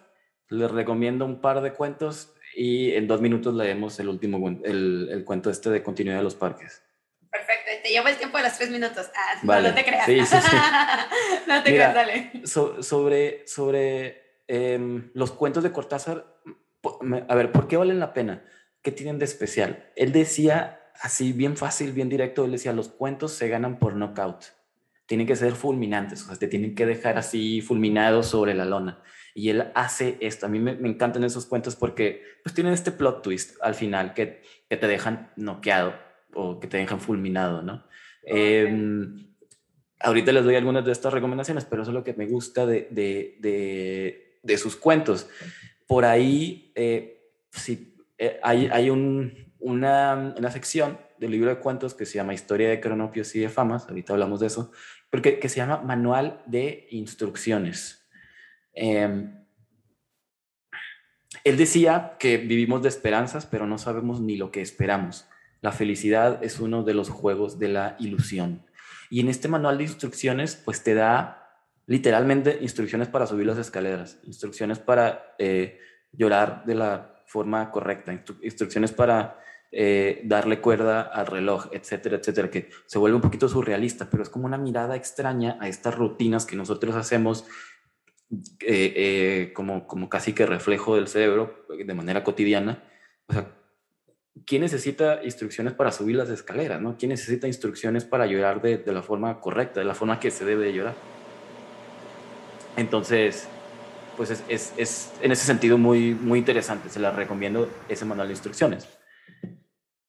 [0.49, 5.25] Les recomiendo un par de cuentos y en dos minutos leemos el último el, el
[5.25, 6.83] cuento este de continuidad de los parques.
[7.31, 9.09] Perfecto, te llevo el tiempo de los tres minutos.
[9.15, 10.07] Ah, no, te creas.
[10.07, 10.57] Sí, sí, sí.
[11.47, 12.33] no te creas, dale.
[12.45, 16.41] sobre sobre em, los cuentos de Cortázar,
[17.29, 18.45] a ver, ¿por qué valen la pena?
[18.83, 19.91] ¿Qué tienen de especial?
[19.97, 24.45] Él decía así, bien fácil, bien directo, él decía, los cuentos se ganan por knockout.
[25.07, 29.03] Tienen que ser fulminantes, o sea, te tienen que dejar así fulminado sobre la lona
[29.35, 30.47] y él hace esto.
[30.47, 34.43] A mí me, encantan esos cuentos porque pues tienen este plot twist al final que,
[34.69, 35.95] que te dejan noqueado
[36.35, 37.85] o que te dejan fulminado, ¿no?
[38.23, 39.35] Em,
[40.01, 42.89] ahorita les doy algunas de estas recomendaciones, pero eso es lo que me gusta de,
[42.91, 45.29] de, de, sus cuentos.
[45.87, 51.95] Por ahí, eh, sí, eh, hay, hay un, una, una, sección del libro de cuentos
[51.95, 54.73] que se llama Historia de Cronopios y de Famas, ahorita hablamos de eso,
[55.11, 58.09] porque que se llama Manual de Instrucciones.
[58.73, 59.41] Em,
[61.45, 65.29] él decía que vivimos de esperanzas, pero no sabemos ni lo que esperamos.
[65.61, 68.67] La felicidad es uno de los juegos de la ilusión.
[69.11, 71.40] Y en este manual de instrucciones, pues te da
[71.91, 75.81] literalmente instrucciones para subir las escaleras, instrucciones para eh,
[76.13, 78.13] llorar de la forma correcta,
[78.43, 79.41] instrucciones para
[79.73, 84.29] eh, darle cuerda al reloj, etcétera, etcétera, que se vuelve un poquito surrealista, pero es
[84.29, 87.45] como una mirada extraña a estas rutinas que nosotros hacemos
[88.61, 92.85] eh, eh, como, como casi que reflejo del cerebro de manera cotidiana.
[93.27, 93.49] O sea,
[94.47, 96.81] ¿quién necesita instrucciones para subir las escaleras?
[96.81, 96.97] ¿no?
[96.97, 100.45] ¿Quién necesita instrucciones para llorar de, de la forma correcta, de la forma que se
[100.45, 101.20] debe de llorar?
[102.77, 103.49] Entonces,
[104.17, 106.89] pues es, es, en ese sentido muy, muy interesante.
[106.91, 108.87] Se la recomiendo ese manual de instrucciones.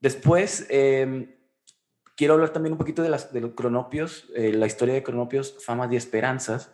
[0.02, 1.36] Después, em,
[2.18, 5.64] quiero hablar también un poquito de, las, de los cronopios, eh, la historia de cronopios,
[5.64, 6.74] famas y esperanzas.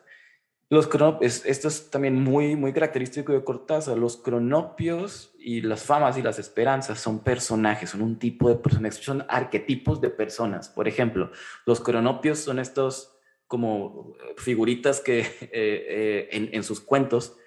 [0.69, 3.97] Los cronopios, esto es también muy, muy característico de Cortázar.
[3.97, 8.97] Los cronopios y las famas y las esperanzas son personajes, son un tipo de personajes,
[8.97, 10.69] son arquetipos de personas.
[10.69, 11.31] Por ejemplo,
[11.65, 13.16] los cronopios son estos
[13.48, 17.38] como figuritas que eh, eh, en, en, sus cuentos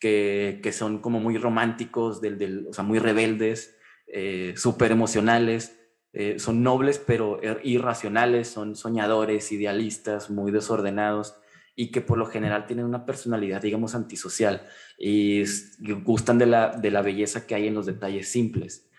[0.00, 3.76] que, que, son como muy románticos, del, del, o sea, muy rebeldes,
[4.06, 5.78] eh, súper emocionales.
[6.14, 11.36] eh, son nobles pero irracionales, son soñadores, idealistas, muy desordenados
[11.74, 14.66] y que por lo general tienen una personalidad, digamos, antisocial
[14.98, 15.42] y
[16.04, 18.90] gustan de la, de la belleza que hay en los detalles simples.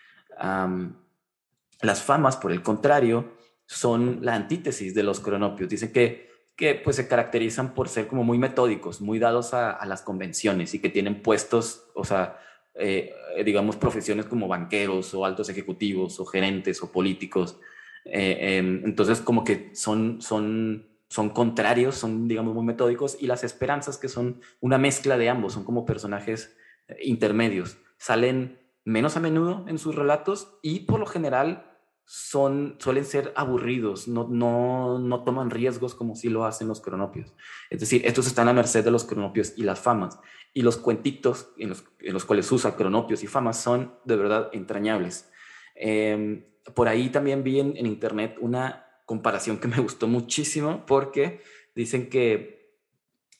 [1.82, 3.32] las famas, por el contrario,
[3.66, 5.68] son la antítesis de los cronopios.
[5.68, 10.02] Dicen que, que pues, se caracterizan por ser como muy metódicos, muy dados a, las
[10.02, 12.38] convenciones y que tienen puestos, o sea,
[12.74, 17.58] eh, digamos, profesiones como banqueros o altos ejecutivos o gerentes o políticos.
[18.04, 23.44] Eh, em, entonces, como que son, son, son contrarios, son, digamos, muy metódicos y las
[23.44, 26.56] esperanzas que son una mezcla de ambos, son como personajes
[26.88, 27.78] eh, intermedios.
[27.96, 31.73] Salen menos a menudo en sus relatos y por lo general
[32.06, 37.32] son, suelen ser aburridos, no, no, no toman riesgos como si lo hacen los cronopios.
[37.70, 40.18] Es decir, estos están a merced de los cronopios y las famas.
[40.52, 44.50] Y los cuentitos en los, en los cuales usa cronopios y famas son de verdad
[44.52, 45.30] entrañables.
[45.74, 46.44] Em,
[46.74, 51.42] por ahí también vi en, internet una comparación que me gustó muchísimo porque
[51.74, 52.74] dicen que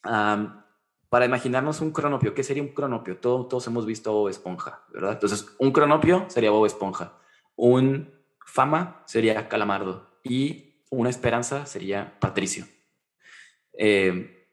[0.03, 3.19] para imaginarnos un cronopio, ¿qué sería un cronopio?
[3.19, 5.13] Todos, todos hemos visto Bob Esponja, ¿verdad?
[5.13, 7.19] Entonces, un cronopio sería Bob Esponja.
[7.57, 8.14] Un
[8.45, 12.67] Fama sería Calamardo y una esperanza sería Patricio.
[13.77, 14.49] Eh,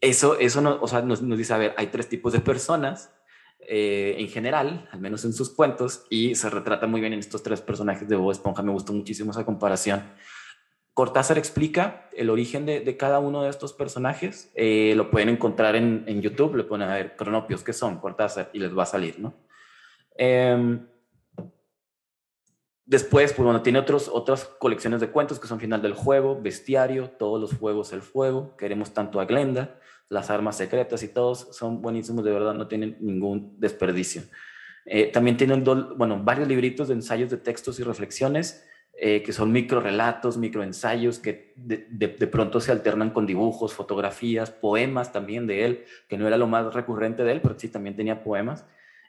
[0.00, 3.14] eso eso nos, dice, a ver, hay tres tipos de personas
[3.60, 7.42] eh, en general, al menos en sus cuentos, y se retrata muy bien en estos
[7.42, 8.62] tres personajes de Bob Esponja.
[8.62, 10.02] Me gustó muchísimo esa comparación.
[10.92, 14.52] Cortázar explica el origen de, cada uno de estos personajes.
[14.54, 18.50] Eh, lo pueden encontrar en, en, YouTube, le ponen a ver cronopios que son Cortázar
[18.52, 19.34] y les va a salir, ¿no?
[20.16, 20.86] Em,
[22.86, 27.10] Después, pues bueno, tiene otros, otras colecciones de cuentos que son Final del Juego, Bestiario,
[27.10, 29.80] Todos los Juegos el Fuego, Queremos tanto a Glenda,
[30.10, 34.22] Las Armas Secretas y todos son buenísimos, de verdad, no tienen ningún desperdicio.
[34.84, 35.64] Eh, también tienen
[35.96, 38.66] bueno, varios libritos de ensayos de textos y reflexiones,
[38.96, 43.72] eh, que son micro relatos, micro ensayos, que de, de, pronto se alternan con dibujos,
[43.72, 47.68] fotografías, poemas también de él, que no era lo más recurrente de él, pero sí
[47.68, 48.66] también tenía poemas.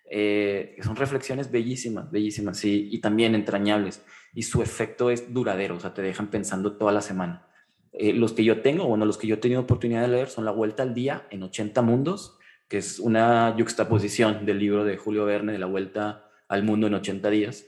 [0.10, 4.03] Eh, son reflexiones bellísimas, bellísimas, sí, y también entrañables.
[4.34, 7.47] Y su efecto es duradero, o sea, te dejan pensando toda la semana.
[7.93, 10.45] Eh, los que yo tengo, bueno, los que yo he tenido oportunidad de leer son
[10.45, 12.38] La Vuelta al Día en 80 Mundos,
[12.68, 16.95] que es una juxtaposición del libro de Julio Verne de La Vuelta al Mundo en
[16.95, 17.66] 80 días,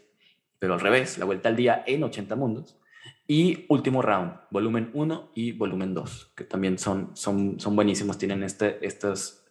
[0.60, 2.78] pero al revés, La Vuelta al Día en 80 Mundos.
[3.26, 8.44] Y Último Round, volumen 1 y volumen 2, que también son, son, son buenísimos, tienen
[8.44, 9.46] este, estas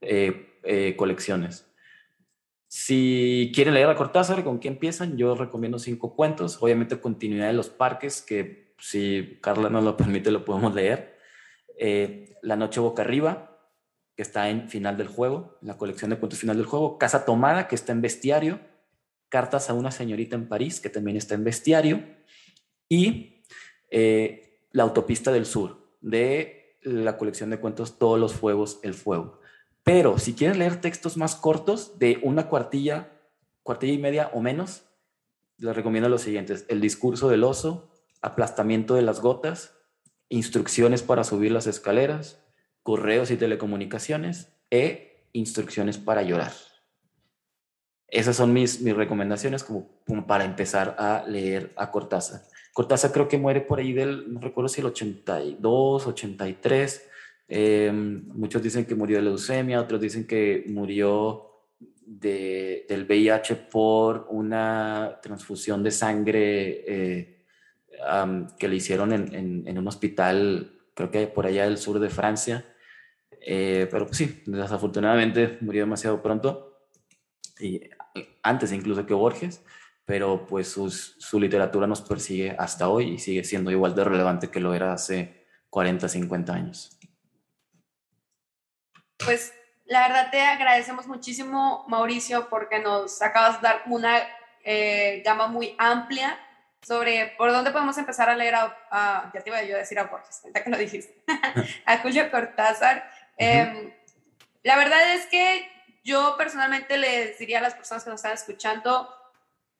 [0.00, 1.69] eh, colecciones.
[2.72, 5.16] Si quieren leer a Cortázar, ¿con qué empiezan?
[5.16, 6.62] Yo recomiendo cinco cuentos.
[6.62, 11.18] Obviamente, continuidad de los parques, que si Carla nos lo permite, lo podemos leer.
[11.76, 13.58] Eh, la Noche Boca Arriba,
[14.14, 16.96] que está en Final del Juego, la colección de cuentos Final del Juego.
[16.96, 18.60] Casa Tomada, que está en Bestiario.
[19.30, 22.04] Cartas a una señorita en París, que también está en Bestiario.
[22.88, 23.42] Y
[23.90, 29.39] eh, La Autopista del Sur, de la colección de cuentos Todos los Fuegos, El Fuego.
[29.92, 33.10] Pero si quieres leer textos más cortos, de una cuartilla,
[33.64, 34.84] cuartilla y media o menos,
[35.58, 36.64] les recomiendo los siguientes.
[36.68, 37.90] El discurso del oso,
[38.22, 39.74] aplastamiento de las gotas,
[40.28, 42.40] instrucciones para subir las escaleras,
[42.84, 46.52] correos y telecomunicaciones e instrucciones para llorar.
[48.06, 49.88] Esas son mis, recomendaciones como,
[50.28, 52.42] para empezar a leer a Cortázar.
[52.74, 57.09] Cortázar creo que muere por ahí del, no recuerdo si el 82, 83,
[57.52, 61.50] Em, muchos dicen que murió de leucemia, otros dicen que murió
[62.06, 67.44] de, del VIH por una transfusión de sangre eh,
[68.56, 72.64] que le hicieron en, en, un hospital, creo que por allá del sur de Francia.
[73.44, 76.86] Eh, pero pues sí, desafortunadamente murió demasiado pronto,
[77.58, 77.80] y
[78.44, 79.64] antes incluso que Borges,
[80.04, 84.60] pero pues su literatura nos persigue hasta hoy y sigue siendo igual de relevante que
[84.60, 86.99] lo era hace 40, 50 años
[89.24, 89.52] pues
[89.86, 94.20] la verdad te agradecemos muchísimo, Mauricio, porque nos acabas de dar una
[94.64, 96.38] eh, gama muy amplia
[96.82, 100.04] sobre por dónde podemos empezar a leer a, ya te iba yo a decir a
[100.04, 101.22] Borges, ahorita que lo dijiste,
[101.86, 103.10] a Julio Cortázar.
[103.36, 103.92] Em,
[104.62, 105.68] la verdad es que
[106.04, 109.12] yo personalmente les diría a las personas que nos están escuchando,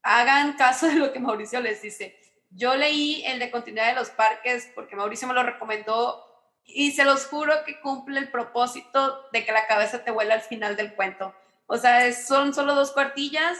[0.02, 2.18] hagan caso de lo que Mauricio les dice.
[2.50, 6.29] Yo leí el de continuidad de los parques porque Mauricio me lo recomendó
[6.64, 10.42] y se los juro que cumple el propósito de que la cabeza te vuela al
[10.42, 11.34] final del cuento.
[11.66, 13.58] O sea, son solo dos cuartillas.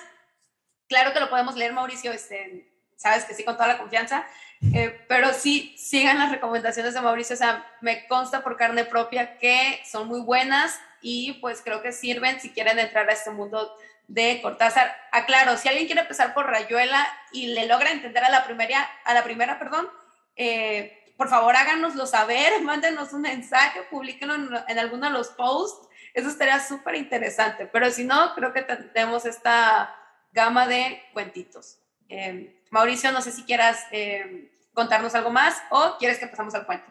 [0.88, 4.26] Claro que lo podemos leer, Mauricio, este, sabes que sí, con toda la confianza,
[4.74, 7.34] eh, pero sí, sigan las recomendaciones de Mauricio.
[7.34, 11.92] O sea, me consta por carne propia que son muy buenas y pues creo que
[11.92, 13.74] sirven si quieren entrar a este mundo
[14.06, 14.94] de Cortázar.
[15.12, 19.14] Aclaro, si alguien quiere empezar por Rayuela y le logra entender a la primera, a
[19.14, 19.88] la primera perdón,
[20.36, 25.86] eh, por favor háganoslo saber, mándenos un mensaje, publíquenlo en, en alguno de los posts.
[26.14, 27.66] Eso estaría súper interesante.
[27.66, 29.94] Pero si no, creo que tenemos esta
[30.32, 31.78] gama de cuentitos.
[32.08, 36.64] Eh, Mauricio, no sé si quieras eh, contarnos algo más o quieres que empezamos al
[36.64, 36.90] cuento.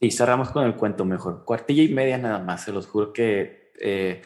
[0.00, 1.44] Sí, cerramos con el cuento mejor.
[1.44, 4.22] Cuartilla y media nada más, se los juro que eh,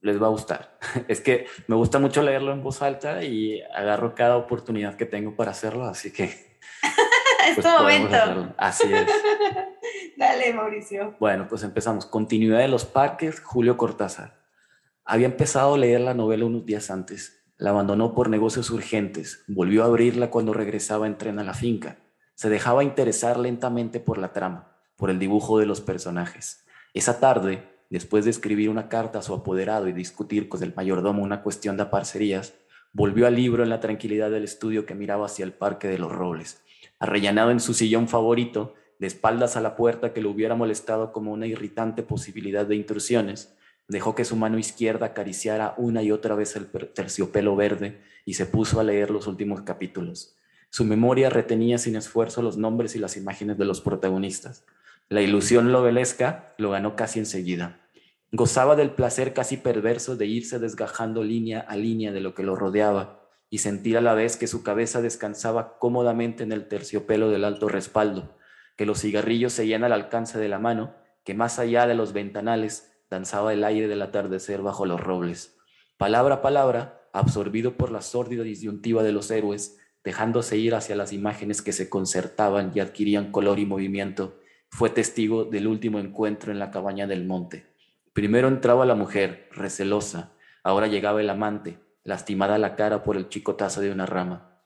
[0.00, 0.76] les va a gustar.
[1.06, 5.36] Es que me gusta mucho leerlo en voz alta y agarro cada oportunidad que tengo
[5.36, 6.58] para hacerlo, así que...
[7.58, 8.54] es pues, tu momento.
[8.56, 9.06] Así es.
[10.16, 11.14] Dale, Mauricio.
[11.18, 12.06] Bueno, pues empezamos.
[12.06, 14.42] Continuidad de los parques, Julio Cortázar.
[15.04, 17.44] Había empezado a leer la novela unos días antes.
[17.56, 19.44] La abandonó por negocios urgentes.
[19.46, 21.98] Volvió a abrirla cuando regresaba en tren a la finca.
[22.34, 26.64] Se dejaba interesar lentamente por la trama, por el dibujo de los personajes.
[26.94, 31.22] Esa tarde, después de escribir una carta a su apoderado y discutir con el mayordomo
[31.22, 32.54] una cuestión de parcerías,
[32.92, 36.10] volvió al libro en la tranquilidad del estudio que miraba hacia el Parque de los
[36.10, 36.63] Robles.
[37.04, 41.34] Arrellanado en su sillón favorito, de espaldas a la puerta que lo hubiera molestado como
[41.34, 43.54] una irritante posibilidad de intrusiones,
[43.88, 48.46] dejó que su mano izquierda acariciara una y otra vez el terciopelo verde y se
[48.46, 50.38] puso a leer los últimos capítulos.
[50.70, 54.64] Su memoria retenía sin esfuerzo los nombres y las imágenes de los protagonistas.
[55.10, 57.82] La ilusión novelesca lo ganó casi enseguida.
[58.32, 62.56] Gozaba del placer casi perverso de irse desgajando línea a línea de lo que lo
[62.56, 63.23] rodeaba
[63.54, 67.68] y sentir a la vez que su cabeza descansaba cómodamente en el terciopelo del alto
[67.68, 68.36] respaldo,
[68.74, 72.92] que los cigarrillos seguían al alcance de la mano, que más allá de los ventanales
[73.08, 75.56] danzaba el aire del atardecer bajo los robles.
[75.98, 81.12] Palabra a palabra, absorbido por la sórdida disyuntiva de los héroes, dejándose ir hacia las
[81.12, 86.58] imágenes que se concertaban y adquirían color y movimiento, fue testigo del último encuentro en
[86.58, 87.66] la cabaña del monte.
[88.14, 90.32] Primero entraba la mujer, recelosa,
[90.64, 94.60] ahora llegaba el amante, lastimada la cara por el chicotazo de una rama.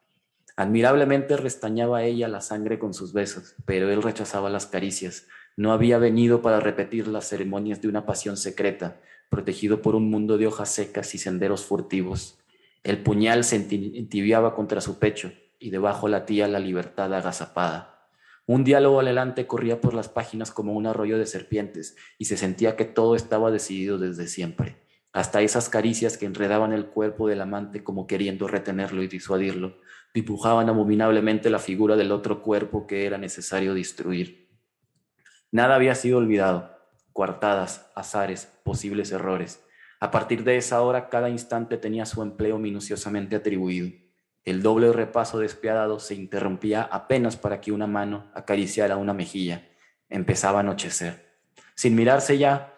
[0.57, 5.28] Admirablemente restañaba ella la sangre con sus besos, pero él rechazaba las caricias.
[5.57, 10.36] No había venido para repetir las ceremonias de una pasión secreta, protegido por un mundo
[10.36, 12.39] de hojas secas y senderos furtivos.
[12.82, 18.09] El puñal se entibiaba contra su pecho y debajo latía la libertad agazapada.
[18.47, 22.76] Un diálogo adelante corría por las páginas como un arroyo de serpientes y se sentía
[22.76, 24.88] que todo estaba decidido desde siempre.
[25.12, 29.78] Hasta esas caricias que enredaban el cuerpo del amante como queriendo retenerlo y disuadirlo,
[30.14, 34.48] dibujaban abominablemente la figura del otro cuerpo que era necesario destruir.
[35.50, 36.78] Nada había sido olvidado,
[37.12, 39.64] coartadas, azares, posibles errores.
[39.98, 43.90] A partir de esa hora, cada instante tenía su empleo minuciosamente atribuido.
[44.44, 49.68] El doble repaso despiadado se interrumpía apenas para que una mano acariciara una mejilla.
[50.09, 51.40] Empezaba a anochecer.
[51.74, 52.78] Sin mirarse ya,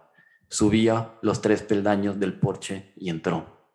[0.51, 3.69] Subía los tres peldaños del porche y entró.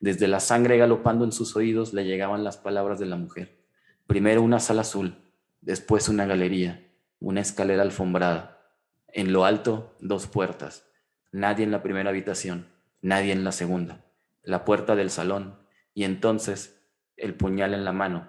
[0.00, 3.64] Desde la sangre galopando en sus oídos le llegaban las palabras de la mujer.
[4.06, 5.16] Primero una sala azul,
[5.62, 6.86] después una galería,
[7.20, 8.60] una escalera alfombrada.
[9.08, 10.84] En lo alto, dos puertas.
[11.32, 12.66] Nadie en la primera habitación,
[13.00, 14.04] nadie en la segunda.
[14.42, 15.56] La puerta del salón
[15.94, 16.82] y entonces
[17.16, 18.28] el puñal en la mano,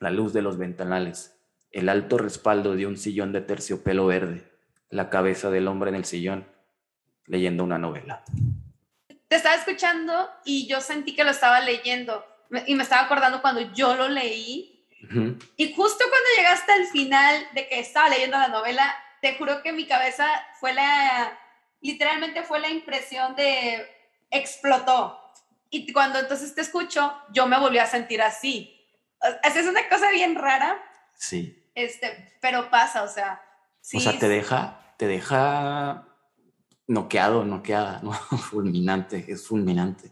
[0.00, 1.38] la luz de los ventanales,
[1.70, 4.50] el alto respaldo de un sillón de terciopelo verde,
[4.90, 6.55] la cabeza del hombre en el sillón,
[7.26, 8.22] leyendo una novela.
[9.28, 12.24] Te estaba escuchando y yo sentí que lo estaba leyendo
[12.66, 14.76] y me estaba acordando cuando yo lo leí
[15.56, 19.72] y justo cuando llegaste al final de que estaba leyendo la novela, te juro que
[19.72, 20.26] mi cabeza
[20.58, 21.38] fue la,
[21.80, 23.86] literalmente fue la impresión de
[24.30, 25.20] explotó.
[25.70, 28.72] Y cuando entonces te escucho, yo me volví a sentir así.
[29.44, 30.82] Es una cosa bien rara.
[31.14, 31.70] Sí.
[31.74, 33.42] Este, pero pasa, o sea.
[33.80, 36.06] Sí, o sea, te deja, te deja
[36.86, 38.12] noqueado, noqueada, ¿no?
[38.50, 40.10] fulminante, es fulminante.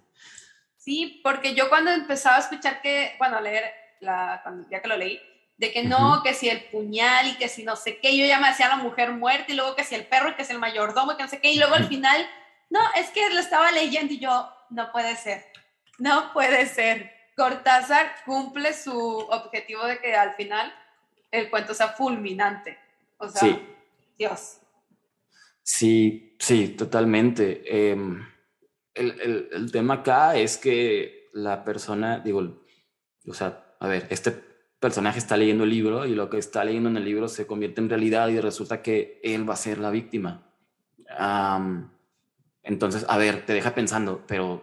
[0.77, 3.65] Sí, porque yo cuando empezaba a escuchar que, bueno, a leer
[4.01, 5.19] la, cuando, ya que lo leí,
[5.57, 8.41] de que no, que si el puñal y que si no sé qué, yo ya
[8.41, 10.59] me hacía la mujer muerta y luego que si el perro y que si el
[10.59, 12.29] mayordomo y que no sé qué, y luego al final,
[12.71, 15.47] no, es que lo estaba leyendo y yo, no puede ser,
[15.99, 17.13] no puede ser.
[17.37, 20.73] Cortázar cumple su objetivo de que al final
[21.31, 22.79] el cuento sea fulminante.
[23.19, 23.77] O sea, sí.
[24.17, 24.59] Dios.
[25.65, 27.91] Sí, sí, totalmente.
[27.91, 28.25] Em,
[28.95, 32.63] el, el, tema acá es que la persona, digo,
[33.27, 34.31] O sea, a ver, este
[34.79, 37.81] personaje está leyendo el libro y lo que está leyendo en el libro se convierte
[37.81, 40.47] en realidad y resulta que él va a ser la víctima.
[42.63, 44.63] entonces, a ver, te deja pensando, pero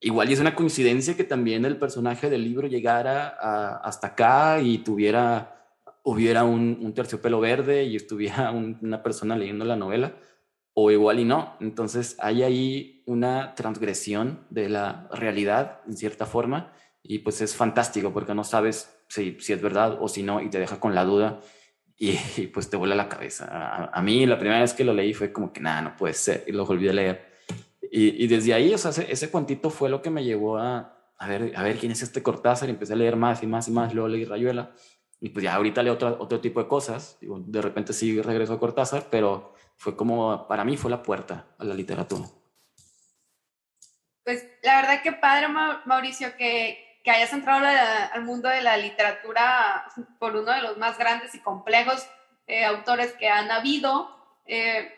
[0.00, 3.28] igual es una coincidencia que también el personaje del libro llegara
[3.78, 5.61] hasta acá y tuviera,
[6.02, 8.50] hubiera un, terciopelo verde y estuviera
[8.82, 10.16] una persona leyendo la novela,
[10.74, 11.56] o igual y no.
[11.60, 16.72] Entonces hay ahí una transgresión de la realidad, en cierta forma,
[17.02, 20.48] y pues es fantástico porque no sabes si, si es verdad o si no y
[20.48, 21.40] te deja con la duda
[21.98, 22.16] y,
[22.54, 23.88] pues te vuela la cabeza.
[23.92, 26.44] A, mí la primera vez que lo leí fue como que nada, no puede ser
[26.46, 27.32] y lo volví a leer.
[27.90, 31.12] Y, y desde ahí, o sea, ese, ese, cuantito fue lo que me llevó a,
[31.18, 33.68] a, ver, a ver quién es este Cortázar y empecé a leer más y más
[33.68, 34.72] y más, luego leí Rayuela
[35.24, 38.54] y pues ya ahorita leo otro, otro tipo de cosas, Digo, de repente sí regreso
[38.54, 42.26] a Cortázar, pero fue como, para mí fue la puerta a la literatura.
[44.24, 45.46] Pues la verdad que padre,
[45.84, 47.64] Mauricio, que, que hayas entrado
[48.12, 49.86] al mundo de la literatura
[50.18, 52.04] por uno de los más grandes y complejos
[52.48, 54.10] eh, autores que han habido.
[54.44, 54.92] Eh,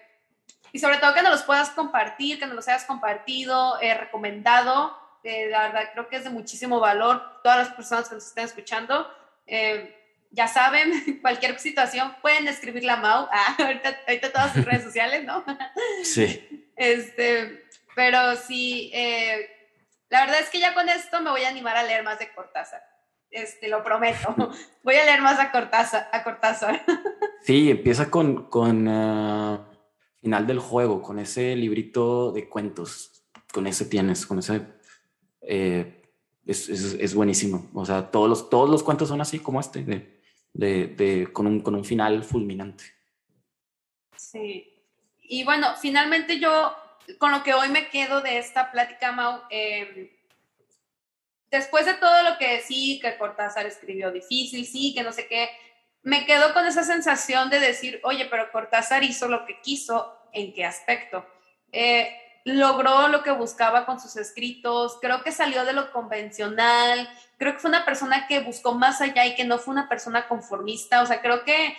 [0.73, 4.97] y sobre todo que nos los puedas compartir, que nos los hayas compartido, eh, recomendado.
[5.23, 9.07] la verdad creo que es de muchísimo valor todas las personas que nos estén escuchando.
[10.35, 13.27] Ya saben, cualquier situación pueden escribirle a Mau.
[13.31, 15.45] Ah, ahorita, ahorita todas sus redes sociales, ¿no?
[16.03, 16.71] Sí.
[16.77, 18.91] Este, pero sí,
[20.11, 22.33] la verdad es que ya con esto me voy a animar a leer más de
[22.35, 22.83] Cortázar.
[23.31, 24.35] Este, lo prometo.
[24.83, 26.09] Voy a leer más a Cortázar.
[26.13, 26.85] A Cortázar.
[27.43, 29.69] Sí, empieza con, con ah,
[30.21, 33.25] Final del Juego, con ese librito de cuentos.
[33.53, 34.63] Con ese tienes, con ese...
[35.43, 36.03] Eh,
[36.47, 37.71] es, es, buenísimo.
[37.73, 40.14] O sea, todos los, todos los cuentos son así como este, de,
[40.55, 42.85] de, de, con, un, con un final fulminante.
[44.17, 44.73] Sí.
[45.21, 46.75] Y bueno, finalmente yo
[47.19, 50.09] con lo que hoy me quedo de esta plática, Mau, em,
[51.51, 55.51] después de todo lo que sí, que Cortázar escribió difícil, sí, que no sé qué,
[56.03, 60.53] me quedo con esa sensación de decir, oye, pero Cortázar hizo lo que quiso, ¿en
[60.53, 61.27] qué aspecto?
[61.73, 67.09] Eh, logró lo que buscaba con sus escritos, creo que salió de lo convencional,
[67.39, 70.29] creo que fue una persona que buscó más allá y que no fue una persona
[70.29, 71.75] conformista, o sea, creo que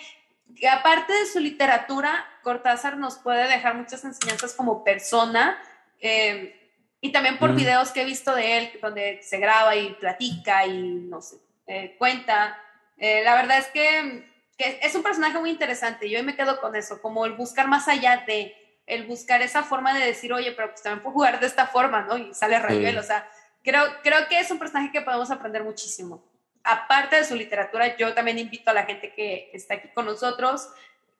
[0.54, 5.58] que aparte de su literatura, Cortázar nos puede dejar muchas enseñanzas como persona
[6.00, 6.70] eh,
[7.00, 7.56] y también por mm.
[7.56, 11.36] videos que he visto de él, donde se graba y platica y no sé,
[11.66, 12.58] eh, cuenta.
[12.96, 16.08] Eh, la verdad es que, que, es un personaje muy interesante.
[16.08, 18.54] Yo me quedo con eso, como el buscar más allá de,
[18.86, 22.02] el buscar esa forma de decir, oye, pero pues también puedo jugar de esta forma,
[22.02, 22.16] ¿no?
[22.16, 23.28] Y sale Raibel, o sea,
[23.62, 26.22] creo, creo que es un personaje que podemos aprender muchísimo
[26.66, 30.68] aparte de su literatura, yo también invito a la gente que está aquí con nosotros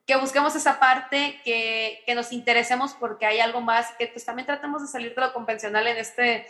[0.07, 4.47] que busquemos esa parte, que, que nos interesemos porque hay algo más, que pues también
[4.47, 6.47] tratemos de salir de lo convencional en este,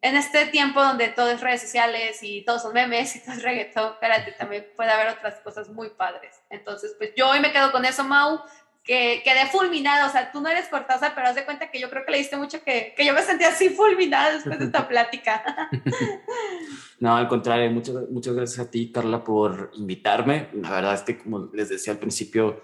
[0.00, 3.42] en este tiempo donde todo es redes sociales y todos son memes y todo es
[3.42, 6.40] reggaetón, espérate, también puede haber otras cosas muy padres.
[6.48, 8.40] Entonces, pues yo hoy me quedo con eso, Mau
[8.86, 11.90] que quedé fulminada, o sea, tú no eres Cortázar, pero haz de cuenta que yo
[11.90, 14.86] creo que le diste mucho que, que yo me sentí así fulminada después de esta
[14.88, 15.42] plática.
[17.00, 20.50] no, al contrario, muchas, muchas gracias a ti, Carla, por invitarme.
[20.54, 22.62] La verdad es que, como les decía al principio,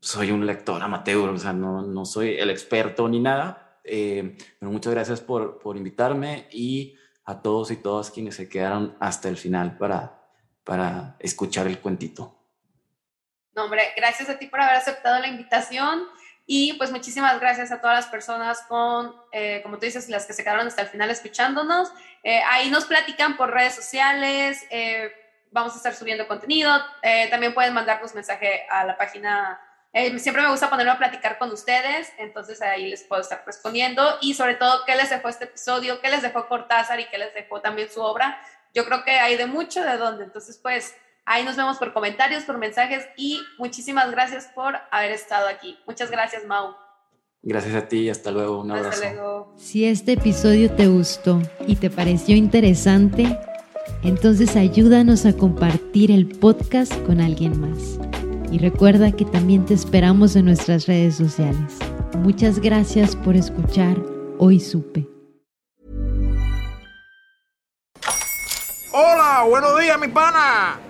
[0.00, 4.72] soy un lector amateur, o sea, no, no soy el experto ni nada, eh, pero
[4.72, 9.36] muchas gracias por, por invitarme y a todos y todas quienes se quedaron hasta el
[9.36, 10.26] final para,
[10.64, 12.39] para escuchar el cuentito.
[13.64, 16.06] Hombre, gracias a ti por haber aceptado la invitación
[16.52, 20.32] y pues muchísimas gracias a todas las personas con, eh, como tú dices, las que
[20.32, 21.92] se quedaron hasta el final escuchándonos.
[22.24, 25.12] Eh, ahí nos platican por redes sociales, eh,
[25.52, 26.72] vamos a estar subiendo contenido,
[27.30, 29.60] también pueden mandarnos mensaje a la página.
[30.18, 34.34] siempre me gusta ponerme a platicar con ustedes, entonces ahí les puedo estar respondiendo y
[34.34, 37.60] sobre todo qué les dejó este episodio, qué les dejó Cortázar y qué les dejó
[37.60, 38.40] también su obra.
[38.74, 40.96] Yo creo que hay de mucho de dónde, entonces pues
[41.32, 45.78] Ahí nos vemos por comentarios, por mensajes y muchísimas gracias por haber estado aquí.
[45.86, 46.74] Muchas gracias, Mau.
[47.40, 48.58] Gracias a ti y hasta luego.
[48.58, 49.04] Un abrazo.
[49.04, 49.54] Hasta luego.
[49.56, 53.38] Si este episodio te gustó y te pareció interesante,
[54.02, 58.00] entonces ayúdanos a compartir el podcast con alguien más.
[58.50, 61.78] Y recuerda que también te esperamos en nuestras redes sociales.
[62.18, 63.96] Muchas gracias por escuchar
[64.38, 65.06] Hoy Supe.
[68.90, 70.89] Hola, buenos días, mi pana.